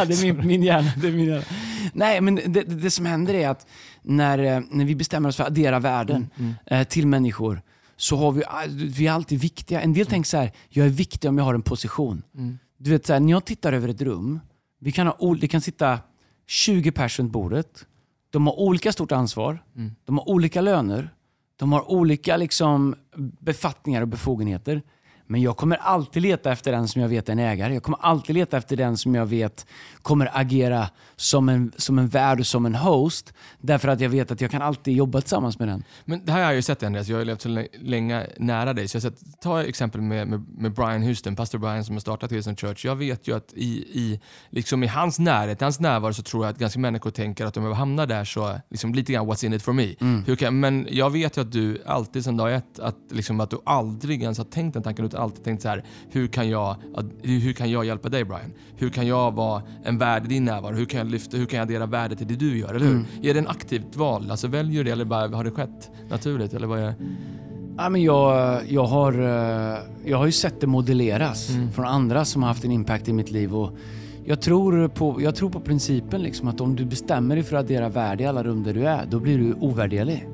[0.07, 0.93] det är min, min hjärna.
[0.97, 1.45] Det är min hjärna.
[1.93, 3.67] Nej, men det, det, som händer är att
[4.03, 7.63] när, eh, när vi bestämmer oss för att addera värden Mm, eh, till människor
[7.97, 8.43] så har vi,
[8.89, 9.81] vi är alltid viktiga.
[9.81, 12.23] En del tänker så här, jag är viktig om jag har en position.
[12.35, 12.59] Mm.
[12.77, 14.41] Du vet, så här, när jag tittar över ett rum,
[14.81, 15.99] vi kan ha, det kan sitta
[16.47, 17.87] 20 personer bordet.
[18.31, 19.95] De har olika stort ansvar, Mm.
[20.05, 21.11] de har olika löner,
[21.57, 22.95] de har olika liksom,
[23.41, 24.83] befattningar och befogenheter.
[25.27, 27.75] Men jag kommer alltid leta efter den som jag vet är en ägare.
[27.75, 29.67] Jag kommer alltid leta efter den som jag vet
[30.03, 33.33] kommer agera som en, som en värd och som en host.
[33.61, 35.85] Därför att jag vet att jag kan alltid jobba tillsammans med den.
[36.05, 38.27] Men det här har jag ju sett Andreas, jag har ju levt så lä- länge
[38.39, 38.89] nära dig.
[38.89, 42.01] Så jag har sett, ta exempel med, med, med Brian Houston, pastor Brian som har
[42.01, 42.85] startat Hillsong Church.
[42.85, 46.53] Jag vet ju att i, i, liksom i hans närhet, hans närvaro så tror jag
[46.53, 49.53] att ganska människor tänker att om jag hamnar där så, liksom lite grann what's in
[49.53, 49.95] it for me.
[50.27, 53.51] Hur kan, men jag vet ju att du alltid sedan dag ett, att, liksom, att
[53.51, 56.77] du aldrig ens har tänkt den tanken, utan alltid tänkt så här, hur kan jag,
[57.23, 58.53] hur, kan jag hjälpa dig Brian?
[58.77, 60.75] Hur kan jag vara en värd i din närvaro?
[60.75, 63.05] Hur kan jag lyfta, hur kan jag addera värde till det du gör, eller hur?
[63.23, 64.31] Är det en aktivt val?
[64.31, 66.55] Alltså väljer du det eller bara har det skett naturligt?
[66.55, 66.95] Eller vad är?
[67.77, 71.73] Ja, men jag, jag, har, eh, jag har ju sett det modelleras Mm.
[71.73, 73.57] från andra som har haft en impact i mitt liv.
[73.57, 73.71] Och
[74.25, 77.65] jag, tror på, jag tror på principen liksom att om du bestämmer dig för att
[77.65, 80.29] addera värde i alla rum där du är, då blir du ovärderlig.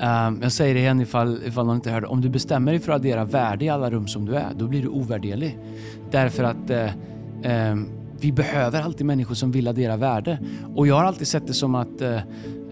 [0.00, 2.06] Um, jag säger det igen ifall, ifall någon inte hörde.
[2.06, 4.66] Om du bestämmer dig för att addera värde i alla rum som du är, då
[4.66, 5.58] blir du ovärderlig.
[6.10, 6.90] Därför att eh,
[7.42, 7.88] ehm,
[8.20, 10.38] vi behöver alltid människor som vill addera värde.
[10.74, 12.14] Och jag har alltid sett det som att eh,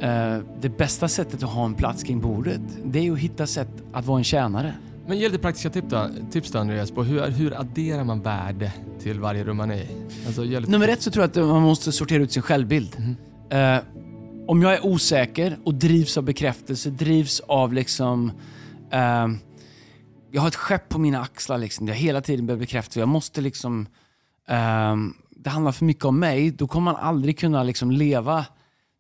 [0.01, 3.71] eh, det bästa sättet att ha en plats kring bordet, det är att hitta sätt
[3.93, 4.75] att vara en tjänare.
[5.07, 8.73] Men ge lite praktiska tips då, tips då Andreas, på hur, hur adderar man värde
[9.01, 9.89] till varje rum man är i?
[10.27, 13.17] Alltså, Nummer ett så tror jag att man måste sortera ut sin självbild.
[13.51, 13.77] Eh,
[14.47, 18.33] om jag är osäker och drivs av bekräftelse, drivs av liksom...
[18.91, 19.29] eh,
[20.31, 21.89] jag har ett skepp på mina axlar liksom.
[21.89, 23.01] Jag hela tiden behöver bekräftelse.
[23.01, 23.87] Jag måste liksom...
[24.49, 24.97] eh,
[25.31, 26.51] det handlar för mycket om mig.
[26.51, 28.47] Då kommer man aldrig kunna liksom leva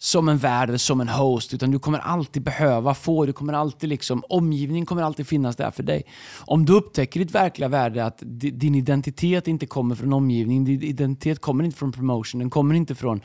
[0.02, 1.54] som en värd eller som en host.
[1.54, 5.70] Utan du kommer alltid behöva få, du kommer alltid liksom, omgivningen kommer alltid finnas där
[5.70, 6.02] för dig.
[6.40, 11.40] Om du upptäcker ditt verkliga värde, att din identitet inte kommer från omgivningen, din identitet
[11.40, 13.20] kommer inte från promotion, den kommer inte från,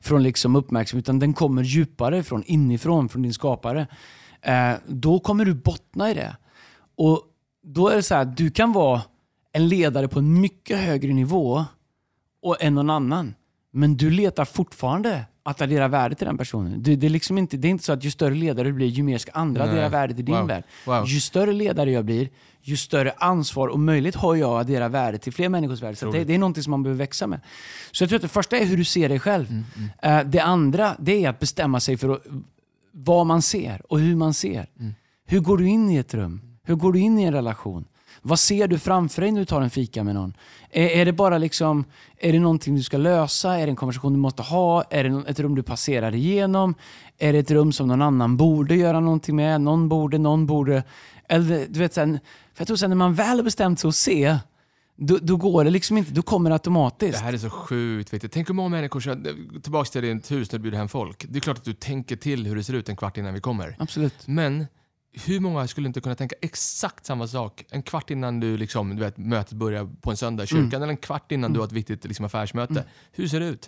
[0.00, 3.86] från liksom uppmärksamhet, utan den kommer djupare från inifrån, från din skapare.
[4.42, 6.36] Eh, då kommer du bottna i det.
[6.96, 7.22] Och
[7.62, 9.02] då är det så här, du kan vara
[9.52, 11.64] en ledare på en mycket högre nivå
[12.42, 13.34] och än någon annan.
[13.78, 16.82] Men du letar fortfarande att addera värde till den personen.
[16.82, 18.86] Du, det, är liksom inte, det är inte så att ju större ledare du blir,
[18.86, 19.72] ju mer ska andra Nej.
[19.72, 20.46] addera värde till din Wow.
[20.46, 20.64] värld.
[20.86, 21.04] Wow.
[21.06, 22.28] Ju större ledare jag blir,
[22.62, 25.96] ju större ansvar och möjlighet har jag att addera värde till fler människors värld.
[25.98, 27.40] Så det, det är någonting som man behöver växa med.
[27.92, 29.46] Så jag tror att det första är hur du ser dig själv.
[29.50, 29.64] Mm,
[30.02, 32.22] Eh, det andra det är att bestämma sig för att,
[32.92, 34.66] vad man ser och hur man ser.
[34.78, 34.94] Mm.
[35.26, 36.40] Hur går du in i ett rum?
[36.62, 37.84] Hur går du in i en relation?
[38.22, 40.32] Vad ser du framför dig när du tar en fika med någon?
[40.70, 41.84] Är, är det bara liksom,
[42.18, 43.58] är det någonting du ska lösa?
[43.58, 44.82] Är det en konversation du måste ha?
[44.90, 46.74] Är det ett rum du passerar igenom?
[47.18, 49.60] Är det ett rum som någon annan borde göra någonting med?
[49.60, 50.82] Någon borde, någon borde.
[51.28, 52.18] Eller, du vet, sen,
[52.54, 54.36] för jag tror sen när man väl har bestämt sig att se,
[54.96, 57.18] då, då går det liksom inte, då kommer det automatiskt.
[57.18, 58.32] Det här är så sjukt viktigt.
[58.32, 61.26] Tänk hur många människor, som- tillbaka till ditt hus när du bjuder hem folk.
[61.28, 63.40] Det är klart att du tänker till hur det ser ut en kvart innan vi
[63.40, 63.76] kommer.
[63.78, 64.14] Absolut.
[64.26, 64.66] Men
[65.26, 69.02] hur många skulle inte kunna tänka exakt samma sak en kvart innan du liksom, du
[69.02, 71.72] vet, mötet börjar på en söndag i kyrkan eller en kvart innan du har ett
[71.72, 72.84] viktigt liksom, affärsmöte.
[73.12, 73.66] Hur ser det ut?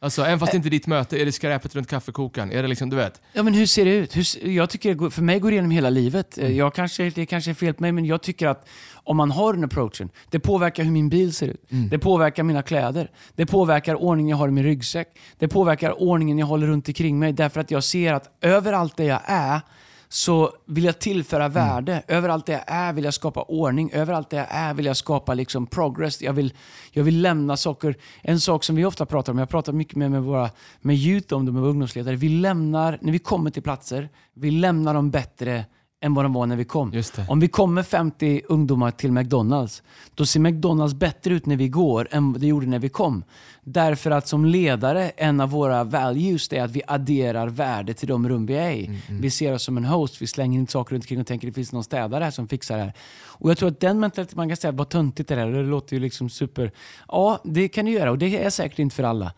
[0.00, 2.52] Alltså, även fast det inte är ditt möte, är det skräpet runt kaffekokaren?
[2.52, 3.20] Är det liksom, du vet?
[3.32, 4.16] Ja, men hur ser det ut?
[4.16, 6.38] Hur, jag tycker, för mig går det igenom hela livet.
[6.38, 9.30] Eh, Jag kanske, det kanske är fel på mig, men jag tycker att om man
[9.30, 11.64] har den approachen, det påverkar hur min bil ser ut.
[11.90, 13.10] Det påverkar mina kläder.
[13.34, 15.08] Det påverkar ordningen jag har i min ryggsäck.
[15.38, 17.32] Det påverkar ordningen jag håller runt omkring mig.
[17.32, 19.60] Därför att jag ser att överallt där jag är,
[20.08, 22.02] så vill jag tillföra värde.
[22.08, 23.90] Överallt där jag är vill jag skapa ordning.
[23.92, 26.22] Överallt där jag är vill jag skapa liksom progress.
[26.22, 26.54] Jag vill,
[26.92, 27.96] jag vill lämna saker.
[28.22, 31.34] En sak som vi ofta pratar om, jag pratar mycket med, med våra med youth
[31.34, 32.16] om det, med ungdomsledare.
[32.16, 35.64] Vi lämnar, när vi kommer till platser, vi lämnar dem bättre
[36.00, 36.90] än vad de var när vi kom.
[37.28, 39.82] Om vi kommer 50 ungdomar till McDonalds,
[40.14, 43.24] då ser McDonalds bättre ut när vi går än det gjorde när vi kom.
[43.62, 48.28] Därför att som ledare, en av våra values är att vi adderar värde till de
[48.28, 48.86] rum vi är i.
[48.86, 51.48] Mm, Vi ser oss som en host, vi slänger inte saker runt omkring och tänker
[51.48, 52.92] att det finns någon städare här som fixar det här.
[53.26, 55.94] Och jag tror att den mentaliteten, man kan säga vad töntigt det är, det låter
[55.96, 56.72] ju liksom super...
[57.08, 59.32] Ja, det kan du göra och det är säkert inte för alla.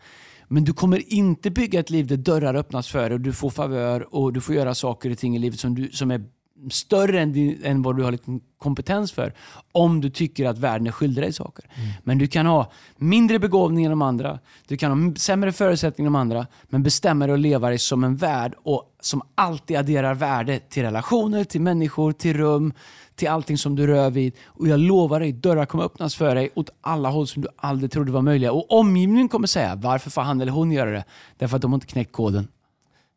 [0.47, 3.49] Men du kommer inte bygga ett liv där dörrar öppnas för dig och du får
[3.49, 6.23] favör och du får göra saker och ting i livet som, du, som är
[6.69, 9.33] större än, din, än vad du har liksom kompetens för.
[9.71, 11.65] Om du tycker att världen är skyldig dig saker.
[12.03, 14.39] Men du kan ha mindre begåvning än de andra.
[14.67, 16.47] Du kan ha sämre förutsättningar än de andra.
[16.63, 20.83] Men bestämma dig att leva dig som en värld och som alltid adderar värde till
[20.83, 22.73] relationer, till människor, till rum,
[23.15, 24.33] till allting som du rör vid.
[24.45, 27.91] Och jag lovar dig, dörrar kommer öppnas för dig åt alla håll som du aldrig
[27.91, 28.51] trodde var möjliga.
[28.51, 31.03] Och omgivningen kommer säga, varför får han eller hon göra det?
[31.37, 32.47] Därför att de har inte knäckt koden.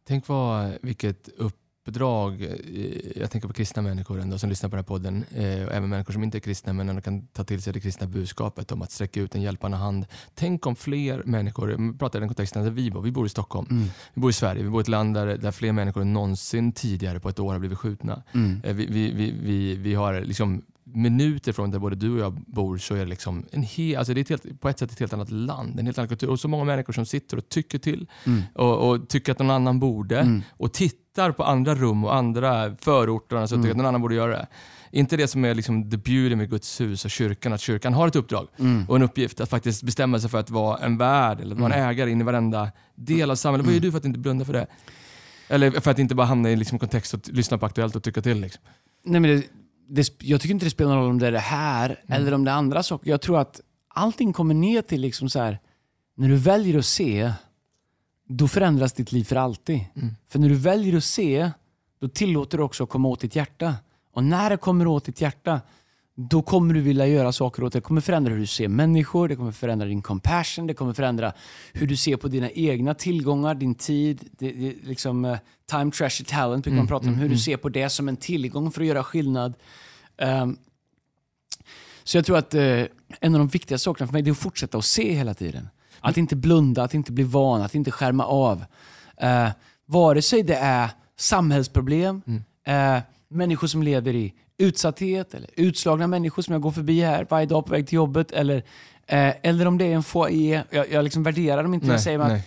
[0.09, 1.29] Tänk vad, vilket
[1.89, 2.49] uppdrag, eh,
[3.21, 5.89] jag tänker på kristna människor ändå, som lyssnar på den här podden, eh, och även
[5.89, 8.83] människor som inte är kristna men ändå kan ta till sig det kristna budskapet om
[8.83, 10.07] att sträcka ut en hjälpande hand.
[10.35, 13.29] Tänk om fler människor, jag pratar i den kontexten där vi bor, vi bor i
[13.29, 13.89] Stockholm, Mm.
[14.15, 16.73] vi bor i Sverige, vi bor i ett land där, där fler människor än någonsin
[16.73, 18.23] tidigare på ett år har blivit skjutna.
[18.33, 18.61] Mm.
[18.65, 22.33] Eh, Vi, vi, vi, vi, vi har liksom minuter från där både du och jag
[22.33, 24.93] bor så är det liksom en he, alltså det är ett helt, på ett sätt
[24.93, 27.49] ett helt annat land, en helt annan kultur och så många människor som sitter och
[27.49, 28.43] tycker till Mm.
[28.55, 30.43] och, och tycker att någon annan borde Mm.
[30.51, 34.15] och tittar på andra rum och andra förorter och så tycker att någon annan borde
[34.15, 34.47] göra det.
[34.91, 38.09] Inte det som är liksom the beauty med Guds hus och kyrkan, att kyrkan har
[38.09, 38.85] ett uppdrag Mm.
[38.89, 41.83] och en uppgift att faktiskt bestämma sig för att vara en värd eller vara en
[41.89, 43.67] ägare in i varenda del av samhället.
[43.67, 44.67] Vad gör du för att inte blunda för det?
[45.49, 48.23] Eller för att inte bara hamna i liksom kontext och lyssna på Aktuellt och tycka
[48.23, 48.41] till?
[48.41, 48.63] Liksom.
[49.05, 49.43] Nej, men det,
[49.89, 52.45] det, jag tycker inte det spelar någon roll om det är det här eller om
[52.45, 53.11] det är andra saker.
[53.11, 55.59] Jag tror att allting kommer ner till liksom så här,
[56.17, 57.33] när du väljer att se,
[58.29, 59.81] då förändras ditt liv för alltid.
[60.29, 61.51] För när du väljer att se,
[62.01, 63.75] då tillåter du också att komma åt ditt hjärta.
[64.13, 65.61] Och när det kommer åt ditt hjärta,
[66.17, 67.79] då kommer du vilja göra saker åt det.
[67.79, 71.33] Det kommer förändra hur du ser människor, det kommer förändra din compassion, det kommer förändra
[71.73, 75.39] hur du ser på dina egna tillgångar, din tid, det, det, liksom, eh,
[75.71, 77.15] time, treasure, talent, brukar man prata om.
[77.15, 79.55] Hur du ser på det som en tillgång för att göra skillnad.
[80.19, 80.57] Ehm,
[82.05, 82.85] så jag tror att eh,
[83.21, 85.69] en av de viktiga sakerna för mig är att fortsätta att se hela tiden.
[86.01, 88.65] Att inte blunda, att inte bli van, att inte skärma av.
[89.23, 89.51] Uh,
[89.87, 92.23] vare sig det är samhällsproblem,
[92.65, 92.99] eh,
[93.29, 97.67] människor som lever i utsatthet, eller utslagna människor som jag går förbi här varje dag
[97.67, 98.57] på väg till jobbet, eller,
[99.07, 100.65] eh, eller om det är en foyer.
[100.71, 102.43] Jag, jag liksom värderar dem inte, Nej, jag säger att,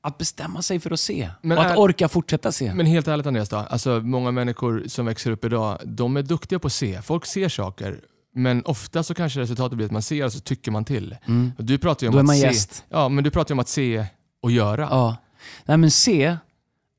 [0.00, 1.30] att bestämma sig för att se.
[1.42, 2.74] Men och att är- orka fortsätta se.
[2.74, 6.58] Men helt ärligt Andreas, då, alltså, många människor som växer upp idag, de är duktiga
[6.58, 7.02] på att se.
[7.02, 8.00] Folk ser saker.
[8.36, 11.16] Men ofta så kanske resultatet blir att man ser och så tycker man till.
[11.58, 12.42] Och du pratar ju om Då är att man se.
[12.46, 12.84] gäst.
[12.88, 14.06] Ja, men du pratar ju om att se
[14.42, 14.82] och göra.
[14.90, 15.16] Ja.
[15.64, 16.36] Nej men se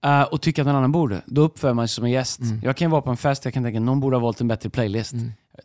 [0.06, 1.22] eh, och tycka att någon annan borde.
[1.26, 2.40] Då uppför man sig som en gäst.
[2.64, 4.48] Jag kan vara på en fest jag kan tänka att någon borde ha valt en
[4.48, 5.14] bättre playlist.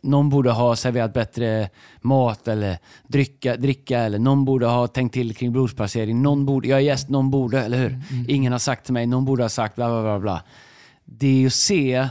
[0.01, 1.69] Någon borde ha serverat bättre
[2.01, 2.77] mat eller
[3.07, 6.21] dricka, dricka eller någon borde ha tänkt till kring bordsplacering.
[6.21, 8.01] Någon borde, jag är gäst, någon borde, eller hur?
[8.27, 10.19] Ingen har sagt till mig, någon borde ha sagt bla bla bla.
[10.19, 10.43] bla.
[11.05, 12.07] Det är ju att se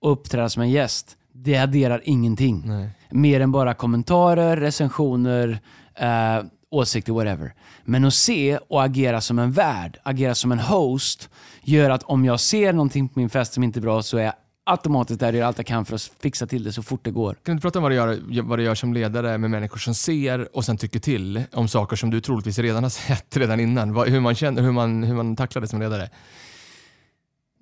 [0.00, 1.16] och uppträda som en gäst.
[1.32, 2.62] Det adderar ingenting.
[2.66, 2.88] Nej.
[3.10, 5.58] Mer än bara kommentarer, recensioner,
[5.94, 7.54] eh, åsikter, whatever.
[7.84, 11.28] Men att se och agera som en värd, agera som en host,
[11.62, 14.22] gör att om jag ser någonting på min fest som inte är bra så är
[14.22, 14.34] jag
[14.66, 17.10] automatiskt där och gör allt jag kan för att fixa till det så fort det
[17.10, 17.36] går.
[17.42, 19.94] Kan du prata om vad du, gör, vad du gör som ledare med människor som
[19.94, 23.96] ser och sen tycker till om saker som du troligtvis redan har sett redan innan?
[23.96, 26.08] Hur, man känner, hur, man, hur man tacklar det som ledare?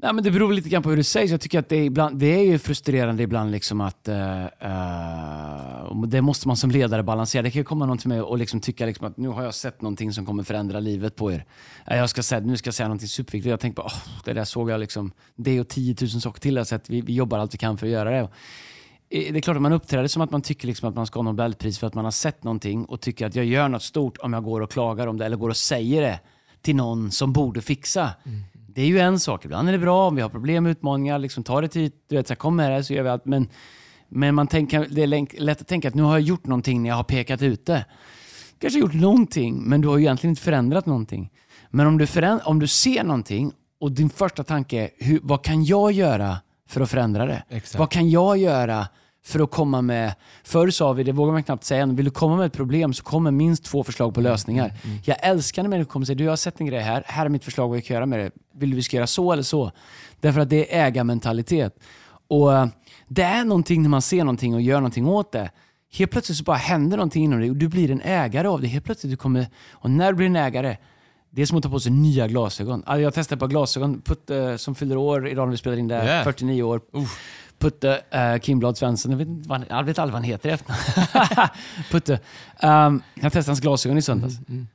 [0.02, 1.30] Nej, men det beror lite grann på hur det sägs.
[1.30, 4.44] Jag tycker att det är, ibland, det är ju frustrerande ibland liksom att eh,
[5.92, 7.42] och det måste man som ledare balansera.
[7.42, 9.82] Det kan komma någon till mig och liksom tycka liksom att nu har jag sett
[9.82, 11.44] någonting som kommer förändra livet på er.
[11.86, 13.50] Jag ska säga, nu ska jag säga någonting superviktigt.
[13.50, 15.12] Jag tänker bara, oh, det där såg jag liksom.
[15.36, 16.56] Det och 10 000 saker till.
[16.56, 16.90] Har sett.
[16.90, 18.18] Vi, vi jobbar allt vi kan för att göra det.
[18.18, 21.18] Eh, Det är klart att man uppträder som att man tycker liksom att man ska
[21.18, 24.18] ha Nobelpris för att man har sett någonting och tycker att jag gör något stort
[24.18, 26.20] om jag går och klagar om det eller går och säger det
[26.62, 28.10] till någon som borde fixa.
[28.54, 29.44] Det är ju en sak.
[29.44, 31.18] Ibland är det bra om vi har problem, utmaningar.
[31.18, 33.24] Liksom, ta det till, du vet, så här, kom med det så gör vi allt.
[33.24, 33.48] Men,
[34.14, 36.88] men man tänker, det är lätt att tänka att nu har jag gjort någonting när
[36.88, 37.84] jag har pekat ut det.
[38.58, 41.30] Kanske gjort någonting, men du har ju egentligen inte förändrat någonting.
[41.70, 45.44] Men om du, föränd- om du ser någonting och din första tanke är, hur, vad
[45.44, 46.36] kan jag göra
[46.68, 47.42] för att förändra det?
[47.48, 47.78] Exakt.
[47.78, 48.88] Vad kan jag göra
[49.24, 50.14] för att komma med...
[50.44, 53.02] Förr sa vi, det vågar man knappt säga, vill du komma med ett problem så
[53.04, 54.72] kommer minst två förslag på lösningar.
[55.04, 57.24] Jag älskar när människor kommer och säger, du jag har sett en grej här, här
[57.24, 58.30] är mitt förslag vad vi kan göra med det.
[58.54, 59.72] Vill du vi ska göra så eller så?
[60.20, 61.78] Därför att det är ägarmentalitet.
[62.28, 62.66] Och eh,
[63.14, 65.50] det är någonting när man ser någonting och gör någonting åt det.
[65.92, 68.66] Helt plötsligt så bara händer någonting inom dig och du blir en ägare av det.
[68.66, 70.76] Helt plötsligt du kommer, och när du blir en ägare,
[71.30, 72.82] det är som att ta på sig nya glasögon.
[72.86, 75.88] Alltså jag testade ett par glasögon, Putte som fyller år idag när vi spelar in
[75.88, 76.24] det, här, Yeah.
[76.24, 76.80] 49 år.
[77.58, 81.48] Putte uh, Kimblad Svensson, jag vet, vad, jag vet aldrig vad han heter i efternamn.
[81.90, 82.20] Putte.
[82.62, 84.34] Um, jag testade hans glasögon i söndags.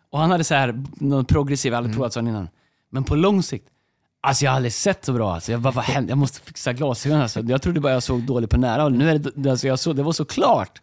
[0.09, 2.49] Och han hade så här, någon progressiv, jag hade aldrig provat sån innan.
[2.89, 3.67] Men på lång sikt,
[4.27, 5.33] alltså jag har aldrig sett så bra.
[5.33, 6.11] Alltså jag, bara, vad hände?
[6.11, 7.21] jag måste fixa glasögonen.
[7.21, 7.39] Alltså.
[7.39, 8.97] Jag trodde bara jag såg dåligt på nära håll.
[8.97, 10.81] Nu är det, alltså jag såg, det var så klart.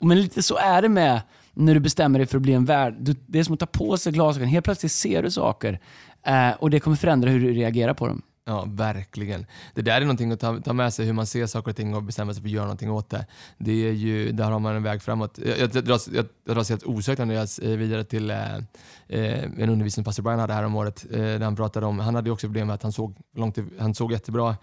[0.00, 1.20] Men lite så är det med
[1.54, 2.94] när du bestämmer dig för att bli en värld.
[2.98, 4.48] Du, det är som att ta på sig glasögon.
[4.48, 5.80] Helt plötsligt ser du saker.
[6.26, 8.22] Eh, och det kommer förändra hur du reagerar på dem.
[8.46, 9.46] Ja, verkligen.
[9.74, 11.94] Det där är någonting att ta, ta med sig, hur man ser saker och ting
[11.94, 13.26] och bestämma sig för att göra någonting åt det.
[13.58, 15.38] det är ju, där har man en väg framåt.
[15.38, 18.56] Jag, jag, jag, dras, jag, jag dras helt osökt när jag vidare till eh,
[19.08, 21.06] eh en undervisning pastor Brian hade här om året.
[21.10, 23.58] Eh, där han pratade om, han hade ju också problem med att han såg, långt,
[23.78, 24.56] han såg jättebra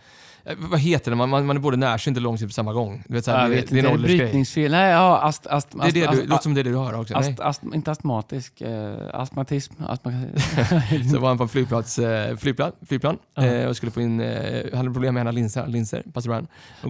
[0.57, 1.17] vad heter det?
[1.17, 3.03] Man, man, man är både närsynt och långsynt på samma gång.
[3.07, 4.19] Du vet, så här, jag det, vet det inte, en är det åldersgrej.
[4.19, 4.71] brytningsfel?
[4.71, 6.75] Nej, ja, ast, ast, Det, är det, ast, du, låter som det är det du
[6.75, 7.15] har också.
[7.15, 9.73] Ast, ast, inte astmatisk, eh, astmatism.
[9.87, 10.11] Astma,
[11.11, 14.77] Så var han på en flygplats, eh, flygplan, flygplan eh, och skulle få in, eh,
[14.77, 16.03] hade problem med ena linser, linser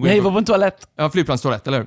[0.00, 0.88] går in Nej, var på en toalett.
[0.96, 1.86] Ja, flygplanstoalett, eller hur?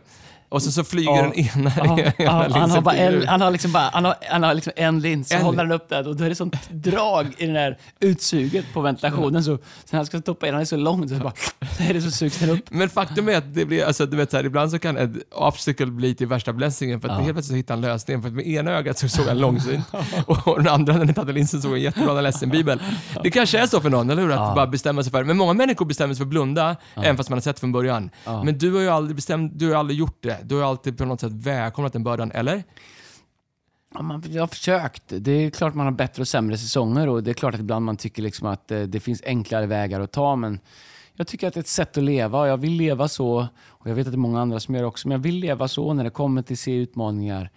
[0.50, 1.22] Och så, så flyger Ja.
[1.22, 3.26] den ena, Ja, ena ja, han, har bara en, ut.
[3.26, 5.72] han har liksom bara, han har, han har liksom en lins, så En håller han
[5.72, 9.44] upp den och då är det sånt drag i den där utsuget på ventilationen.
[9.44, 9.52] Så,
[9.92, 11.34] när han ska stoppa in, han är så lång, så bara,
[11.78, 12.62] så är det så sugs den upp.
[12.70, 15.12] Men faktum är att det blir, alltså, du vet, så här, ibland så kan ett
[15.32, 17.22] obstacle bli till värsta blessingen för att Ja.
[17.24, 18.22] helt plötsligt så hittar han lösningen.
[18.22, 19.86] För att med ena ögat så såg han långsynt
[20.28, 22.82] och den andra, när den hade linsen, såg han jättebra när han läste en bibel.
[23.24, 24.32] Det kanske är så för någon, eller hur?
[24.32, 24.56] Att Ja.
[24.56, 27.38] bara bestämma sig för Men många människor bestämmer sig för att blunda, även fast man
[27.38, 28.10] har sett från början.
[28.26, 28.44] Ja.
[28.44, 30.35] Men du har ju aldrig bestämt, du har aldrig gjort det.
[30.44, 32.64] Du har ju alltid på något sätt välkomnat den bördan, eller?
[33.94, 35.04] Ja, man, jag har försökt.
[35.08, 37.86] Det är klart man har bättre och sämre säsonger och det är klart att ibland
[37.86, 40.36] man tycker liksom att eh, det finns enklare vägar att ta.
[40.36, 40.60] Men
[41.14, 43.48] jag tycker att det är ett sätt att leva och jag vill leva så.
[43.66, 45.08] Och jag vet att det är många andra som gör det också.
[45.08, 47.50] Men jag vill leva så när det kommer till att se utmaningar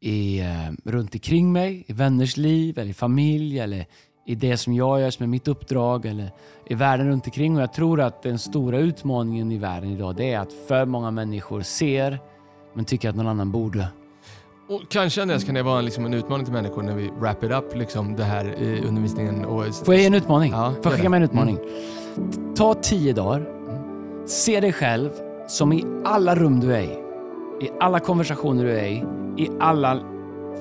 [0.00, 3.86] i, eh, runt omkring mig, i vänners liv, eller i familj, eller
[4.24, 6.30] i det som jag gör som är mitt uppdrag, eller
[6.66, 7.56] i världen runt omkring.
[7.56, 11.10] Och jag tror att den stora utmaningen i världen idag, det är att för många
[11.10, 12.18] människor ser,
[12.74, 13.88] men tycker att någon annan borde.
[14.68, 17.50] Och kanske Andreas kan det vara liksom en utmaning till människor när vi wrap it
[17.50, 19.44] up liksom det här i undervisningen.
[19.44, 20.52] Och, Får jag ge en utmaning?
[20.52, 21.58] Ja, Får jag skicka med en utmaning?
[22.56, 23.46] Ta tio dagar.
[24.26, 25.10] Se dig själv
[25.48, 26.98] som i alla rum du är i,
[27.64, 29.04] i alla konversationer du är i,
[29.36, 30.00] i alla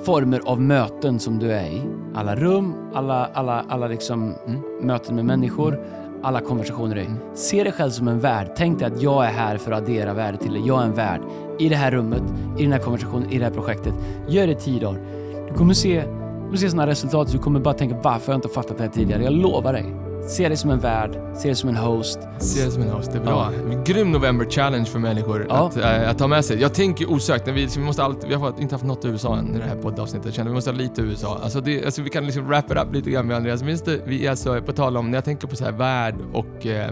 [0.05, 1.81] former av möten som du är i.
[2.15, 4.61] Alla rum, alla, alla, alla liksom Mm.
[4.81, 5.79] möten med människor,
[6.23, 7.07] alla konversationer i.
[7.33, 8.47] Se dig själv som en värd.
[8.55, 10.61] Tänk dig att jag är här för att addera värde till dig.
[10.65, 11.21] Jag är en värd.
[11.59, 12.23] I det här rummet,
[12.57, 13.93] i den här konversationen, i det här projektet.
[14.27, 14.99] Gör det i tio dagar.
[15.47, 17.31] Du kommer se, du kommer se sådana resultat.
[17.31, 19.23] Du kommer bara tänka varför har jag inte fattat det här tidigare?
[19.23, 19.85] Jag lovar dig.
[20.27, 21.11] Se dig som en värd.
[21.35, 22.19] Se dig som en host.
[22.39, 23.51] Se det som en host, det är bra.
[23.85, 25.67] Grym November Challenge för människor Ja.
[25.67, 26.61] att, äh, att ta med sig.
[26.61, 29.57] Jag tänker osökt, vi, vi, måste alltid, vi har inte haft något USA än i
[29.57, 31.39] det här poddavsnittet, jag känner vi måste ha lite USA.
[31.43, 33.63] Alltså, det, alltså vi kan liksom wrap it up lite grann med Andreas.
[33.63, 36.15] Minns du, vi är alltså på tal om, när jag tänker på så här värld
[36.33, 36.91] och eh,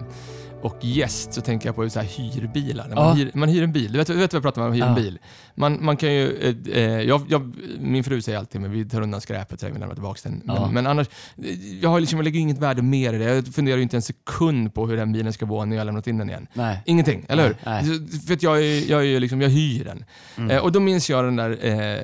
[0.61, 2.87] och gäst så tänker jag på så här hyrbilar.
[2.87, 3.13] När man, Ja.
[3.13, 3.91] hyr, man hyr en bil.
[3.91, 4.95] Du vet, du vet vad jag pratar om, man hyr en Ja.
[4.95, 5.19] bil.
[5.55, 9.01] Man, man kan ju, eh, eh, jag, jag, min fru säger alltid men vi tar
[9.01, 10.41] undan skräpet vi lämnar tillbaka den.
[10.45, 10.71] Men, Ja.
[10.71, 11.07] men annars,
[11.37, 11.45] eh,
[11.81, 13.23] jag, har liksom, jag lägger inget värde mer i det.
[13.23, 15.85] Jag funderar ju inte en sekund på hur den bilen ska vara när jag har
[15.85, 16.47] lämnat in den igen.
[16.53, 16.81] Nej.
[16.85, 17.55] Ingenting, eller hur?
[17.65, 17.83] Nej,
[18.27, 20.05] För att jag, är, jag, är liksom, jag hyr den.
[20.37, 20.51] Mm.
[20.51, 21.57] Eh, och då minns jag den där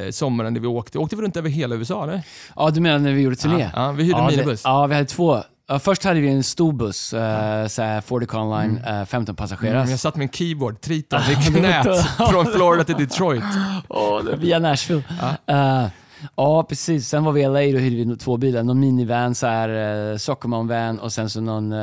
[0.05, 0.97] eh, sommaren när vi åkte.
[0.99, 2.21] Åkte vi runt över hela USA eller?
[2.55, 3.69] Ja, du menar när vi gjorde turné?
[3.75, 4.61] Ja, vi hyrde en minibuss.
[4.63, 5.43] Ja, vi hade två.
[5.67, 7.19] Ja, först hade vi en stor buss, uh,
[7.67, 9.77] såhär 40 Con Line, eh, 15 passagerare.
[9.79, 11.87] Mm, jag satt med en keyboard, triton, i knät
[12.31, 13.43] från Florida till Detroit.
[14.25, 15.03] Det- via Nashville.
[15.45, 15.89] Ja.
[16.35, 17.07] ja, precis.
[17.07, 18.63] Sen var vi i LA, då hyrde vi två bilar.
[18.63, 19.69] Någon minivan, så här,
[20.11, 21.79] uh, Sockerman-van och sen så någon, eh,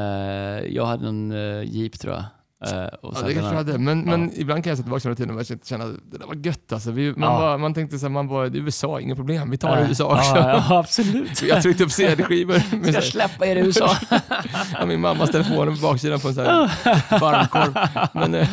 [0.69, 2.25] jag hade någon uh, Jeep tror jag.
[2.67, 3.79] Eh, och Ja, det kanske hade.
[3.79, 6.35] Men, men ibland kan jag se tillbaka den tiden och känna att det där var
[6.35, 6.91] gött alltså.
[6.91, 7.39] Vi, man, Ja.
[7.39, 9.51] bara, man tänkte så här, man bara, det är USA, inga problem.
[9.51, 10.37] Vi tar Ja, USA också.
[10.37, 11.43] Ja, ja, absolut.
[11.43, 13.97] Jag tryckte upp CD-skivor Ska jag släppa er i USA?
[14.79, 17.75] ja, min mammas telefon på baksidan på en sån här varmkorv.
[18.15, 18.49] Men eh,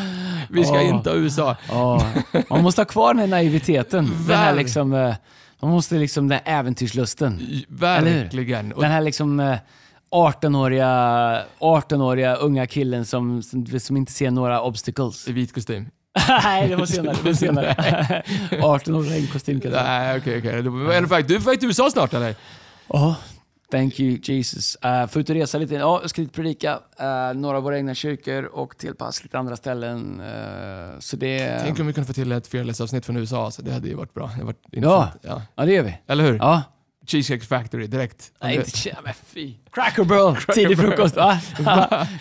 [0.49, 0.81] vi ska Ja.
[0.81, 1.55] inte ha USA.
[1.69, 2.05] Ja,
[2.49, 4.11] man måste ha kvar den här naiviteten.
[4.27, 5.15] Den här liksom, eh,
[5.61, 7.41] man måste liksom, den här äventyrslusten.
[7.67, 8.69] Verkligen.
[8.69, 9.55] Den här liksom eh,
[10.11, 15.27] 18-åriga, 18-åriga unga killen som, som, som inte ser några obstacles.
[15.27, 15.89] i vit kostym.
[16.43, 17.15] Nej, det var senare.
[17.23, 18.23] Det var senare.
[18.61, 19.83] 18 år regnkostym kanske.
[19.83, 20.51] Nej, okej, okej.
[20.63, 22.35] Du är på väg- Du är på väg till USA snart eller?
[22.87, 23.15] Ja,
[23.71, 24.77] thank you Jesus.
[24.85, 25.73] Uh, få ut och resa lite.
[25.75, 26.73] Ja, jag ska dit predika.
[27.01, 30.21] Uh, några av våra egna kyrkor och till pass lite andra ställen.
[30.21, 31.59] Uh, så det...
[31.63, 34.13] Tänk om vi kunde få till ett fearless-avsnitt från USA, så det hade ju varit
[34.13, 34.31] bra.
[34.37, 35.11] Det varit intressant.
[35.21, 35.41] Ja.
[35.55, 35.97] Ja, det gör vi.
[36.07, 36.35] Eller hur?
[36.37, 36.61] Ja,
[37.07, 38.31] Cheesecake Factory direkt.
[38.41, 39.53] Nej, inte men fy.
[39.79, 41.39] Cracker Barrel, tidig frukost va?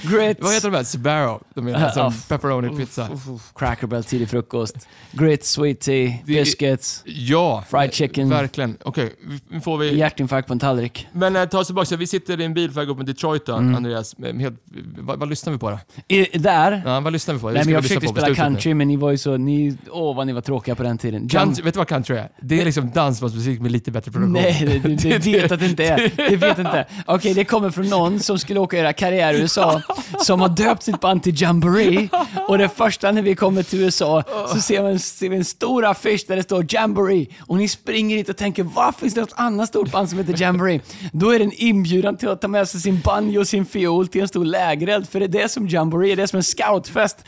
[0.03, 0.41] Grits.
[0.43, 0.85] Vad heter de här?
[0.85, 1.43] Sbarrow?
[1.55, 3.09] De är som pepperoni pizza.
[3.55, 4.89] Cracker Barrel, tidig frukost.
[5.13, 8.77] Grits, sweet tea, biscuits, Ja, fried chicken, verkligen.
[8.85, 9.13] Okej,
[9.51, 9.97] nu får vi...
[9.97, 11.07] hjärtinfarkt på en tallrik.
[11.13, 13.47] Men eh, ta oss tillbaka, vi sitter i en bil på väg upp med Detroit
[13.47, 13.75] då, Mm.
[13.75, 14.15] Andreas.
[14.15, 14.61] Eh, Helt,
[14.99, 15.79] vad, vad lyssnar vi på då?
[16.09, 16.83] I, där?
[16.87, 17.51] Ja, vad lyssnar vi på?
[17.51, 18.35] Nej, men jag försökte spela nu.
[18.35, 19.37] country, men ni var ju så...
[19.37, 21.23] Ni, åh, vad ni var tråkiga på den tiden.
[21.23, 22.29] Jump- Country, vet du vad country är?
[22.41, 24.33] Det är liksom dansbandsmusik med lite bättre produktion.
[24.33, 26.13] Nej, det, det, det vet att det inte är.
[26.31, 26.87] Det vet inte.
[27.07, 29.83] Okej, det kommer från någon som skulle åka och göra karriär i USA,
[30.19, 32.09] som har döpt sitt band till Jamboree.
[32.49, 35.85] Och det första när vi kommer till USA så ser, man, ser vi en stor
[35.85, 37.27] affisch där det står Jamboree.
[37.41, 40.35] Och ni springer dit och tänker, varför finns det något annat stort band som heter
[40.43, 40.81] Jamboree?
[41.13, 44.09] Då är det en inbjudan till att ta med sig sin banjo och sin fiol
[44.09, 46.43] till en stor lägereld, för det är det som Jamboree är, det är som en
[46.43, 47.25] scoutfest.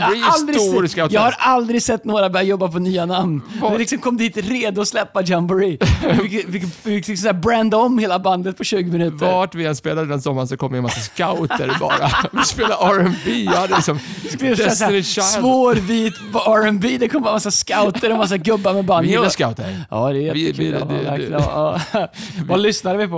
[0.00, 1.12] Har är stor sett- scoutfest.
[1.14, 3.42] Jag har aldrig sett några börja jobba på nya namn.
[3.72, 5.78] Vi liksom kom dit redo att släppa Jamboree.
[6.08, 9.26] Vi fick, vi fick, vi liksom branda om hela bandet på 20 minuter.
[9.26, 12.10] Vart vi än spelade den sommaren så kom det en massa scouter bara.
[12.32, 13.98] Vi spelade R&B, jag hade liksom
[14.40, 15.26] Destiny Child.
[15.26, 16.14] svår vit
[16.46, 19.06] R&B det kom bara massa scouter och massa gubbar med band.
[19.06, 19.84] Vi gillar scouter.
[19.90, 20.86] Ja, det är Vi- jättekul.
[21.18, 22.08] vi- Ja, ja.
[22.48, 23.16] vad lyssnade vi på?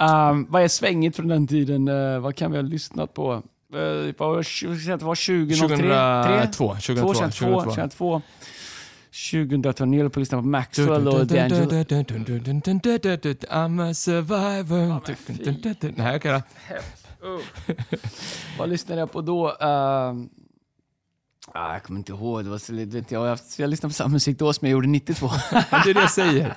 [0.00, 1.88] Um, vad är svängigt från den tiden?
[1.88, 3.42] Uh, vad kan vi ha lyssnat på?
[3.74, 3.78] Uh,
[4.18, 4.42] var,
[4.98, 5.66] det vara 2003?
[5.68, 6.68] 2002.
[6.74, 6.74] 2002.
[6.74, 8.22] 2002, 2002.
[9.30, 11.84] 2002, ni höll på att lyssna på Maxwell och D'Angelo.
[13.50, 15.00] I'm a survivor.
[15.96, 16.42] Nej, okej då.
[18.58, 19.56] Vad lyssnade jag på då?
[19.60, 20.28] Ehm,
[21.54, 22.44] ah, jag kommer inte ihåg.
[22.44, 24.86] Det var så, vet jag, jag, jag lyssnade på samma musik då som jag gjorde
[24.88, 25.30] 92.
[25.52, 26.54] Det är det jag säger.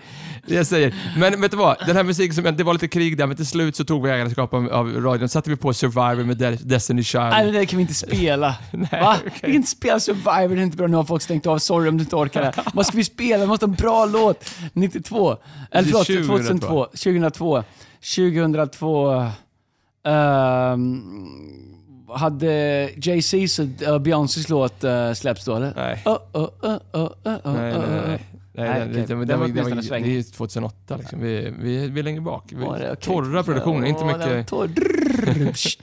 [0.47, 0.95] Det jag säger.
[1.17, 1.77] Men vet du vad?
[1.87, 4.09] Den här musiken, som, det var lite krig där, men till slut så tog vi
[4.11, 5.29] ägarskap av, av radion.
[5.29, 7.23] satte vi på Survivor med De- Destiny Child.
[7.29, 8.55] Nej, det kan vi inte spela.
[8.91, 9.15] Va?
[9.23, 10.87] Vi kan inte spela Survivor, det är inte bra.
[10.87, 11.59] Nu har folk stängt av.
[11.59, 12.53] Sorry om du inte orkar det.
[12.73, 13.37] Vad ska vi spela?
[13.43, 14.49] Vi måste ha en bra låt.
[14.73, 15.37] 92.
[15.71, 16.85] Eller förlåt, 2002.
[16.85, 16.87] 2002.
[16.91, 17.63] 2002.
[18.15, 19.31] 2002.
[20.05, 21.01] ehm,
[22.15, 25.73] hade Jay-Z's och uh, Beyoncés låt uh, släppts då eller?
[25.75, 26.01] Nej.
[26.05, 28.01] Oh, oh, oh, oh, oh, oh, Nej, nej, nej.
[28.07, 28.19] nej.
[28.57, 31.21] Nej, det, var det, var- det är ju 2008 liksom.
[31.21, 32.43] Vi, vi, vi är längre bak.
[32.49, 32.95] Vi, det okej?
[33.01, 34.47] Torra produktioner, inte den mycket...
[34.47, 35.77] torr-.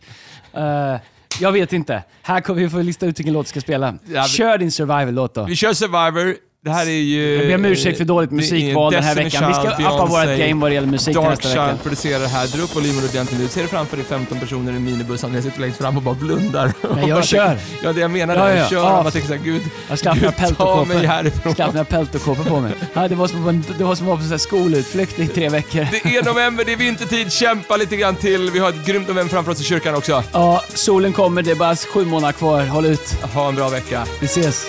[0.55, 1.01] Eh,
[1.41, 2.03] jag vet inte.
[2.23, 3.95] Här kommer vi få lista ut vilken låt vi ska spela.
[4.05, 5.45] Ja, vi- Kör din survival-låt då.
[5.45, 6.37] Vi kör Survivor.
[6.65, 7.37] Det här är ju...
[7.37, 9.49] Jag ber om ursäkt för dåligt musikval den här veckan.
[9.49, 11.67] Vi ska uppa vårt game vad det gäller musik Dark nästa vecka.
[11.69, 12.47] Child producerar det här.
[12.47, 13.49] Dra upp volymen ordentligt nu.
[13.49, 15.23] Ser du framför dig 15 personer i en minibus.
[15.23, 16.73] Jag sitter längst fram och bara blundar.
[16.95, 17.59] Nej, jag kör.
[17.83, 18.61] Ja, det jag menar Ja, är, ja.
[18.61, 21.43] jag kör och man tänker såhär, gud, Jag ska gud ta mig härifrån.
[21.45, 22.73] Jag ska ha mina peltokåpor på mig.
[22.95, 25.49] Ja, det var som att det var som att vara på en skolutflykt i tre
[25.49, 25.87] veckor.
[25.91, 27.33] Det är november, det är vintertid.
[27.33, 28.51] Kämpa lite grann till.
[28.51, 30.23] Vi har ett grymt november framför oss i kyrkan också.
[30.33, 31.43] Ja, solen kommer.
[31.43, 32.65] Det är bara sju månader kvar.
[32.67, 33.17] Håll ut.
[33.35, 34.05] Ha en bra vecka.
[34.21, 34.67] Vi ses.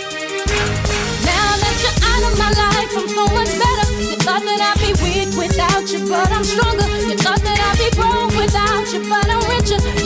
[2.37, 3.87] My life, I'm so much better.
[4.01, 6.87] You thought that I'd be weak without you, but I'm stronger.
[7.07, 10.02] You thought that I'd be broke without you, but I'm richer.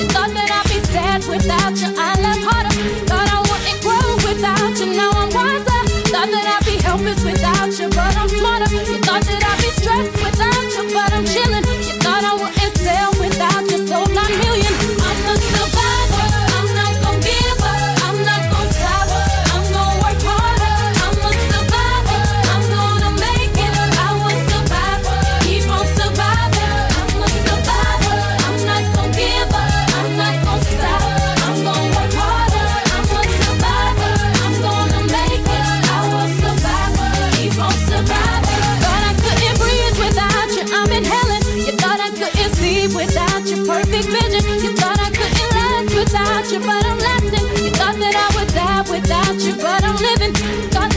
[44.02, 44.64] Perfect vision.
[44.64, 47.66] You thought I couldn't last without you, but I'm lasting.
[47.66, 50.34] You thought that I would die without you, but I'm living.
[50.70, 50.97] Thought